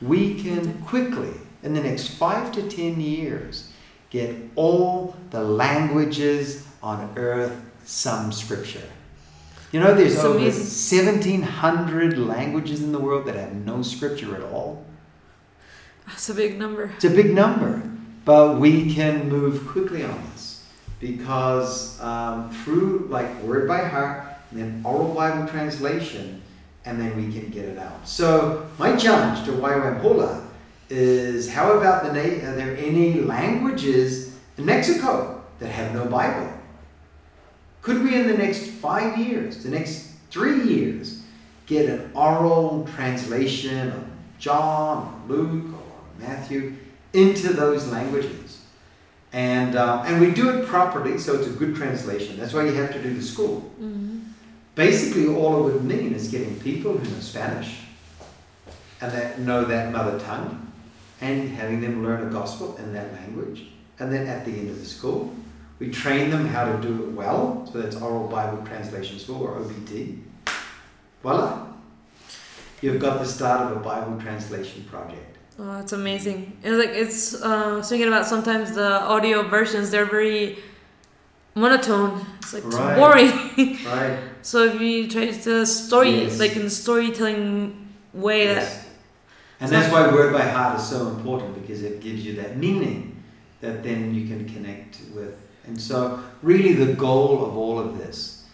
We 0.01 0.41
can 0.41 0.81
quickly, 0.83 1.33
in 1.63 1.73
the 1.73 1.81
next 1.81 2.09
five 2.09 2.51
to 2.53 2.67
ten 2.69 2.99
years, 2.99 3.71
get 4.09 4.35
all 4.55 5.15
the 5.29 5.43
languages 5.43 6.67
on 6.81 7.13
earth 7.15 7.59
some 7.85 8.31
scripture. 8.31 8.87
You 9.71 9.79
know, 9.79 9.95
there's 9.95 10.15
it's 10.15 10.23
over 10.23 10.39
1,700 10.39 12.17
languages 12.17 12.83
in 12.83 12.91
the 12.91 12.99
world 12.99 13.25
that 13.27 13.35
have 13.35 13.53
no 13.53 13.81
scripture 13.81 14.35
at 14.35 14.41
all. 14.41 14.85
That's 16.05 16.27
a 16.27 16.33
big 16.33 16.59
number. 16.59 16.91
It's 16.95 17.05
a 17.05 17.09
big 17.09 17.33
number. 17.33 17.81
But 18.25 18.59
we 18.59 18.93
can 18.93 19.29
move 19.29 19.65
quickly 19.67 20.03
on 20.03 20.21
this 20.31 20.65
because 20.99 21.99
um, 22.01 22.51
through 22.51 23.07
like 23.09 23.41
word 23.41 23.67
by 23.67 23.85
heart 23.85 24.25
and 24.51 24.59
then 24.59 24.81
oral 24.85 25.13
Bible 25.13 25.47
translation, 25.47 26.41
and 26.85 26.99
then 26.99 27.15
we 27.15 27.31
can 27.31 27.49
get 27.49 27.65
it 27.65 27.77
out. 27.77 28.07
So, 28.07 28.67
my 28.79 28.95
challenge 28.95 29.45
to 29.45 29.51
YWAM 29.51 30.01
Hula 30.01 30.47
is 30.89 31.49
how 31.49 31.77
about 31.77 32.03
the 32.03 32.09
are 32.09 32.55
there 32.55 32.75
any 32.77 33.21
languages 33.21 34.35
in 34.57 34.65
Mexico 34.65 35.43
that 35.59 35.69
have 35.69 35.93
no 35.93 36.05
Bible? 36.05 36.51
Could 37.81 38.03
we, 38.03 38.15
in 38.15 38.27
the 38.27 38.37
next 38.37 38.65
five 38.67 39.17
years, 39.17 39.63
the 39.63 39.69
next 39.69 40.11
three 40.29 40.63
years, 40.63 41.23
get 41.65 41.89
an 41.89 42.11
oral 42.13 42.87
translation 42.95 43.91
of 43.91 44.03
John, 44.37 45.23
or 45.27 45.35
Luke, 45.35 45.73
or 45.73 46.19
Matthew 46.19 46.75
into 47.13 47.53
those 47.53 47.87
languages? 47.87 48.61
And, 49.33 49.75
uh, 49.75 50.03
and 50.05 50.19
we 50.19 50.31
do 50.31 50.49
it 50.49 50.67
properly, 50.67 51.17
so 51.17 51.35
it's 51.35 51.47
a 51.47 51.51
good 51.51 51.75
translation. 51.75 52.37
That's 52.37 52.53
why 52.53 52.65
you 52.65 52.73
have 52.73 52.91
to 52.91 53.01
do 53.01 53.13
the 53.13 53.21
school. 53.21 53.71
Mm-hmm. 53.81 54.10
Basically, 54.75 55.27
all 55.27 55.67
it 55.67 55.73
would 55.73 55.83
mean 55.83 56.13
is 56.13 56.29
getting 56.29 56.59
people 56.59 56.97
who 56.97 57.09
know 57.09 57.19
Spanish 57.19 57.81
and 59.01 59.11
that 59.11 59.39
know 59.39 59.65
that 59.65 59.91
mother 59.91 60.19
tongue 60.19 60.71
and 61.19 61.49
having 61.49 61.81
them 61.81 62.03
learn 62.03 62.27
a 62.27 62.31
gospel 62.31 62.75
in 62.77 62.93
that 62.93 63.11
language. 63.13 63.67
And 63.99 64.11
then 64.11 64.27
at 64.27 64.45
the 64.45 64.51
end 64.51 64.69
of 64.69 64.79
the 64.79 64.85
school, 64.85 65.33
we 65.79 65.89
train 65.89 66.29
them 66.29 66.47
how 66.47 66.71
to 66.71 66.81
do 66.81 67.03
it 67.03 67.11
well. 67.11 67.67
So 67.71 67.81
that's 67.81 67.95
Oral 67.95 68.27
Bible 68.27 68.65
Translation 68.65 69.19
School 69.19 69.43
or 69.43 69.59
OBT. 69.59 70.19
Voila. 71.21 71.67
You've 72.81 72.99
got 72.99 73.19
the 73.19 73.25
start 73.25 73.71
of 73.71 73.77
a 73.77 73.79
Bible 73.79 74.19
translation 74.19 74.83
project. 74.85 75.37
Oh, 75.59 75.79
it's 75.79 75.93
amazing. 75.93 76.57
It's 76.63 76.77
like 76.77 76.95
it's 76.95 77.41
uh, 77.41 77.83
thinking 77.83 78.07
about 78.07 78.25
sometimes 78.25 78.71
the 78.71 79.01
audio 79.01 79.43
versions. 79.43 79.91
They're 79.91 80.05
very 80.05 80.57
monotone. 81.55 82.25
It's 82.37 82.53
like 82.53 82.65
right. 82.65 82.97
boring. 82.97 83.77
right. 83.85 84.19
So 84.41 84.65
if 84.65 84.81
you 84.81 85.07
try 85.09 85.31
the 85.31 85.65
story, 85.65 86.23
yes. 86.23 86.39
like 86.39 86.55
in 86.55 86.69
storytelling 86.69 87.93
way, 88.13 88.45
yes. 88.45 88.75
that. 88.75 88.87
And 89.59 89.71
that's 89.71 89.91
why 89.91 90.11
word 90.11 90.33
by 90.33 90.41
heart 90.41 90.79
is 90.79 90.87
so 90.87 91.07
important 91.07 91.53
because 91.61 91.83
it 91.83 91.99
gives 91.99 92.25
you 92.25 92.33
that 92.35 92.57
meaning 92.57 93.23
that 93.59 93.83
then 93.83 94.15
you 94.15 94.27
can 94.27 94.49
connect 94.49 94.99
with 95.13 95.37
and 95.65 95.79
so, 95.79 96.23
really, 96.41 96.73
the 96.73 96.93
goal 96.93 97.45
of 97.45 97.55
all 97.55 97.79
of 97.79 97.97
this 97.97 98.45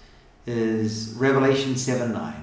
is 0.46 1.14
Revelation 1.14 1.76
7 1.76 2.12
9. 2.12 2.34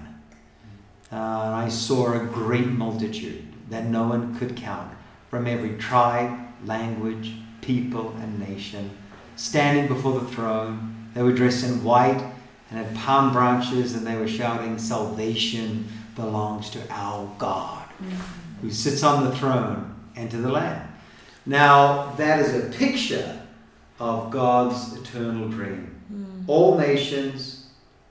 Uh, 1.13 1.17
I 1.17 1.69
saw 1.69 2.13
a 2.13 2.25
great 2.25 2.67
multitude 2.67 3.45
that 3.71 3.85
no 3.85 4.09
one 4.09 4.37
could 4.39 4.57
count 4.57 4.93
from 5.29 5.47
every 5.47 5.77
tribe, 5.77 6.39
language, 6.65 7.35
people, 7.61 8.15
and 8.21 8.41
nation 8.41 8.91
standing 9.37 9.89
before 9.89 10.21
the 10.21 10.27
throne. 10.27 11.11
They 11.15 11.23
were 11.23 11.33
dressed 11.33 11.65
in 11.65 11.85
white 11.85 12.23
and 12.71 12.85
had 12.85 12.95
palm 12.97 13.33
branches, 13.33 13.95
and 13.95 14.07
they 14.07 14.17
were 14.17 14.29
shouting, 14.29 14.79
Salvation 14.79 15.89
belongs 16.17 16.71
to 16.71 16.81
our 16.91 17.31
God, 17.39 17.83
mm-hmm. 18.03 18.61
who 18.63 18.71
sits 18.71 19.03
on 19.03 19.25
the 19.25 19.37
throne 19.37 19.95
and 20.17 20.31
to 20.31 20.39
the 20.39 20.51
Lamb. 20.51 20.89
Now, 21.47 22.13
that 22.17 22.41
is 22.41 22.55
a 22.55 22.77
picture 22.77 23.41
of 24.01 24.31
God's 24.31 24.95
eternal 24.97 25.49
dream. 25.49 25.95
Mm. 26.13 26.45
All 26.49 26.79
nations, 26.79 27.67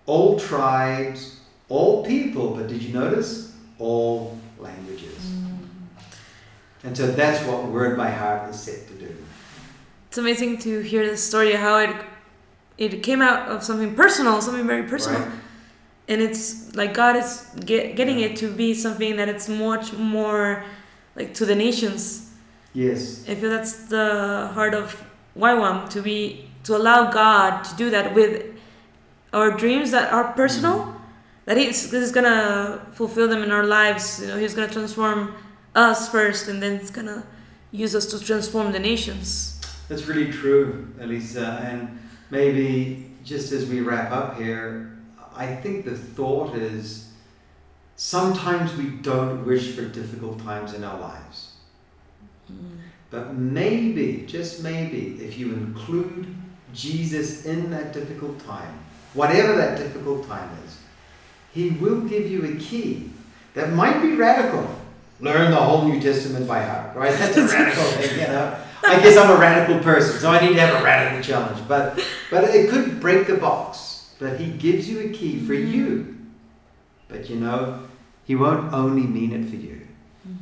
all 0.05 0.39
tribes, 0.39 1.39
all 1.69 2.05
people, 2.05 2.55
but 2.55 2.67
did 2.67 2.81
you 2.81 2.93
notice? 2.93 3.55
All 3.79 4.37
languages. 4.59 5.17
Mm. 5.17 5.57
And 6.83 6.97
so 6.97 7.07
that's 7.07 7.45
what 7.47 7.65
Word 7.65 7.97
by 7.97 8.09
Heart 8.09 8.49
is 8.49 8.59
set 8.59 8.87
to 8.87 8.93
do. 8.93 9.15
It's 10.13 10.19
amazing 10.19 10.59
to 10.59 10.81
hear 10.81 11.09
the 11.09 11.17
story 11.17 11.53
how 11.53 11.79
it 11.79 11.95
it 12.77 13.01
came 13.01 13.19
out 13.23 13.49
of 13.49 13.63
something 13.63 13.95
personal, 13.95 14.39
something 14.41 14.67
very 14.67 14.83
personal. 14.83 15.21
Right. 15.21 15.31
And 16.07 16.21
it's 16.21 16.75
like 16.75 16.93
God 16.93 17.15
is 17.15 17.47
get, 17.65 17.95
getting 17.95 18.19
it 18.19 18.35
to 18.35 18.51
be 18.51 18.75
something 18.75 19.15
that 19.15 19.27
it's 19.27 19.49
much 19.49 19.91
more 19.93 20.65
like 21.15 21.33
to 21.33 21.47
the 21.47 21.55
nations. 21.55 22.29
Yes. 22.75 23.27
I 23.27 23.33
feel 23.33 23.49
that's 23.49 23.85
the 23.85 24.51
heart 24.53 24.75
of 24.75 25.03
YWAM 25.35 25.89
to 25.89 26.03
be 26.03 26.47
to 26.65 26.77
allow 26.77 27.09
God 27.09 27.63
to 27.63 27.75
do 27.75 27.89
that 27.89 28.13
with 28.13 28.45
our 29.33 29.49
dreams 29.49 29.89
that 29.89 30.13
are 30.13 30.31
personal, 30.33 30.77
mm-hmm. 30.77 30.97
that 31.45 31.57
He's, 31.57 31.89
he's 31.89 32.11
gonna 32.11 32.85
fulfill 32.91 33.27
them 33.27 33.41
in 33.41 33.49
our 33.49 33.65
lives. 33.65 34.21
You 34.21 34.27
know, 34.27 34.37
He's 34.37 34.53
gonna 34.53 34.71
transform 34.71 35.33
us 35.73 36.07
first, 36.07 36.49
and 36.49 36.61
then 36.61 36.77
He's 36.77 36.91
gonna 36.91 37.25
use 37.71 37.95
us 37.95 38.05
to 38.11 38.23
transform 38.23 38.73
the 38.73 38.79
nations. 38.79 39.52
That's 39.93 40.07
really 40.07 40.31
true, 40.31 40.87
Elisa. 40.99 41.63
And 41.63 41.99
maybe 42.31 43.11
just 43.23 43.51
as 43.51 43.69
we 43.69 43.81
wrap 43.81 44.11
up 44.11 44.39
here, 44.41 44.97
I 45.35 45.45
think 45.45 45.85
the 45.85 45.95
thought 45.95 46.55
is 46.55 47.11
sometimes 47.95 48.75
we 48.75 48.85
don't 48.85 49.45
wish 49.45 49.75
for 49.75 49.85
difficult 49.85 50.39
times 50.39 50.73
in 50.73 50.83
our 50.83 50.99
lives. 50.99 51.53
Mm-hmm. 52.51 52.77
But 53.11 53.35
maybe, 53.35 54.25
just 54.27 54.63
maybe, 54.63 55.23
if 55.23 55.37
you 55.37 55.53
include 55.53 56.25
Jesus 56.73 57.45
in 57.45 57.69
that 57.69 57.93
difficult 57.93 58.43
time, 58.43 58.79
whatever 59.13 59.55
that 59.55 59.77
difficult 59.77 60.27
time 60.27 60.49
is, 60.65 60.79
He 61.53 61.69
will 61.69 62.01
give 62.01 62.31
you 62.31 62.45
a 62.45 62.55
key 62.55 63.11
that 63.53 63.73
might 63.73 64.01
be 64.01 64.15
radical. 64.15 64.67
Learn 65.19 65.51
the 65.51 65.57
whole 65.57 65.87
New 65.87 66.01
Testament 66.01 66.47
by 66.47 66.63
heart, 66.63 66.95
right? 66.95 67.15
That's 67.15 67.37
a 67.37 67.45
radical 67.55 67.83
thing, 67.83 68.21
you 68.21 68.27
know. 68.27 68.57
I 68.85 68.99
guess 69.01 69.17
I'm 69.17 69.31
a 69.31 69.39
radical 69.39 69.81
person, 69.83 70.19
so 70.19 70.29
I 70.29 70.45
need 70.45 70.53
to 70.53 70.59
have 70.61 70.81
a 70.81 70.83
radical 70.83 71.23
challenge. 71.23 71.67
But 71.67 72.03
but 72.29 72.43
it 72.43 72.69
could 72.69 72.99
break 72.99 73.27
the 73.27 73.35
box. 73.35 74.15
But 74.19 74.39
He 74.39 74.51
gives 74.51 74.89
you 74.89 74.99
a 75.01 75.09
key 75.09 75.39
for 75.45 75.53
mm-hmm. 75.53 75.73
you. 75.73 76.17
But 77.07 77.29
you 77.29 77.37
know, 77.37 77.87
He 78.25 78.35
won't 78.35 78.73
only 78.73 79.03
mean 79.03 79.31
it 79.33 79.49
for 79.49 79.55
you. 79.55 79.81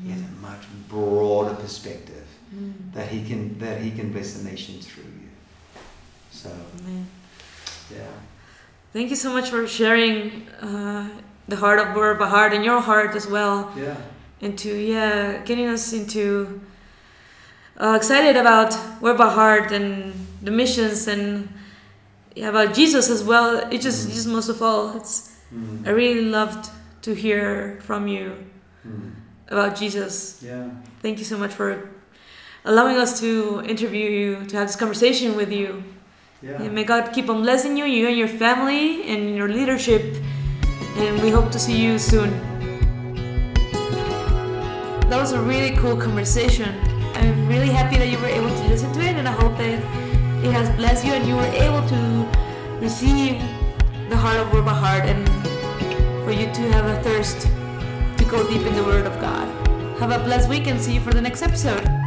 He 0.04 0.12
has 0.12 0.22
a 0.22 0.24
mm-hmm. 0.24 0.42
much 0.42 0.62
broader 0.88 1.56
perspective 1.56 2.28
mm. 2.54 2.74
that 2.94 3.08
he 3.08 3.24
can 3.24 3.58
that 3.60 3.82
he 3.82 3.92
can 3.92 4.12
bless 4.12 4.34
the 4.34 4.50
nations 4.50 4.86
through 4.88 5.04
you. 5.04 5.30
So 6.32 6.50
Amen. 6.80 7.08
yeah, 7.92 8.14
Thank 8.94 9.10
you 9.10 9.16
so 9.16 9.32
much 9.32 9.50
for 9.50 9.68
sharing 9.68 10.48
uh, 10.62 11.10
the 11.48 11.56
heart 11.56 11.80
of 11.80 12.20
by 12.20 12.28
Heart 12.28 12.54
and 12.54 12.64
your 12.64 12.82
heart 12.82 13.16
as 13.16 13.28
well. 13.28 13.72
yeah, 13.76 13.98
into 14.42 14.76
yeah 14.76 15.44
getting 15.46 15.68
us 15.68 15.94
into 15.94 16.62
uh, 17.82 17.96
excited 17.96 18.36
about 18.38 18.76
word 19.02 19.18
by 19.18 19.30
heart 19.30 19.72
and 19.72 20.14
the 20.42 20.52
missions 20.52 21.08
and 21.08 21.48
yeah, 22.36 22.50
about 22.50 22.74
jesus 22.74 23.10
as 23.10 23.24
well 23.24 23.58
it 23.72 23.82
just 23.82 24.08
Mhm. 24.08 24.14
just 24.14 24.28
most 24.28 24.50
of 24.50 24.62
all 24.62 24.96
it's 24.98 25.30
Mm. 25.54 25.86
i 25.88 25.90
really 25.90 26.26
loved 26.40 26.70
to 27.02 27.12
hear 27.14 27.78
from 27.88 28.08
you 28.08 28.26
Mm. 28.88 29.12
about 29.50 29.76
jesus 29.82 30.40
yeah, 30.42 30.70
thank 31.02 31.18
you 31.20 31.26
so 31.26 31.38
much 31.38 31.52
for 31.52 31.90
allowing 32.64 32.98
us 32.98 33.20
to 33.20 33.62
interview 33.74 34.08
you 34.20 34.46
to 34.50 34.54
have 34.58 34.68
this 34.68 34.76
conversation 34.78 35.36
with 35.36 35.52
you 35.52 35.84
yeah. 36.42 36.62
and 36.64 36.72
may 36.74 36.84
god 36.84 37.12
keep 37.16 37.28
on 37.30 37.42
blessing 37.42 37.76
you 37.78 37.86
you 37.86 38.08
and 38.08 38.18
your 38.18 38.30
family 38.46 39.04
and 39.12 39.36
your 39.36 39.50
leadership 39.50 40.04
and 40.98 41.22
we 41.24 41.30
hope 41.32 41.50
to 41.52 41.60
see 41.60 41.78
you 41.86 41.98
soon 42.00 42.30
that 45.10 45.20
was 45.20 45.34
a 45.34 45.42
really 45.42 45.76
cool 45.76 45.98
conversation. 45.98 46.72
I'm 47.22 47.48
really 47.48 47.70
happy 47.70 47.98
that 47.98 48.08
you 48.08 48.18
were 48.18 48.28
able 48.28 48.50
to 48.50 48.64
listen 48.68 48.92
to 48.94 49.00
it, 49.00 49.16
and 49.16 49.28
I 49.28 49.32
hope 49.32 49.56
that 49.58 49.78
it 50.44 50.52
has 50.52 50.76
blessed 50.76 51.06
you 51.06 51.14
and 51.14 51.28
you 51.28 51.36
were 51.36 51.54
able 51.66 51.88
to 51.88 52.00
receive 52.82 53.40
the 54.10 54.18
heart 54.18 54.40
of 54.40 54.52
Word 54.52 54.66
by 54.66 54.74
Heart 54.74 55.06
and 55.06 55.28
for 56.26 56.32
you 56.32 56.52
to 56.52 56.62
have 56.74 56.86
a 56.86 57.02
thirst 57.04 57.42
to 58.18 58.26
go 58.26 58.48
deep 58.50 58.66
in 58.66 58.76
the 58.76 58.84
Word 58.84 59.06
of 59.06 59.14
God. 59.22 59.48
Have 60.00 60.12
a 60.12 60.24
blessed 60.24 60.50
week 60.50 60.66
and 60.66 60.82
see 60.82 60.96
you 60.96 61.02
for 61.02 61.14
the 61.14 61.22
next 61.22 61.44
episode. 61.44 62.01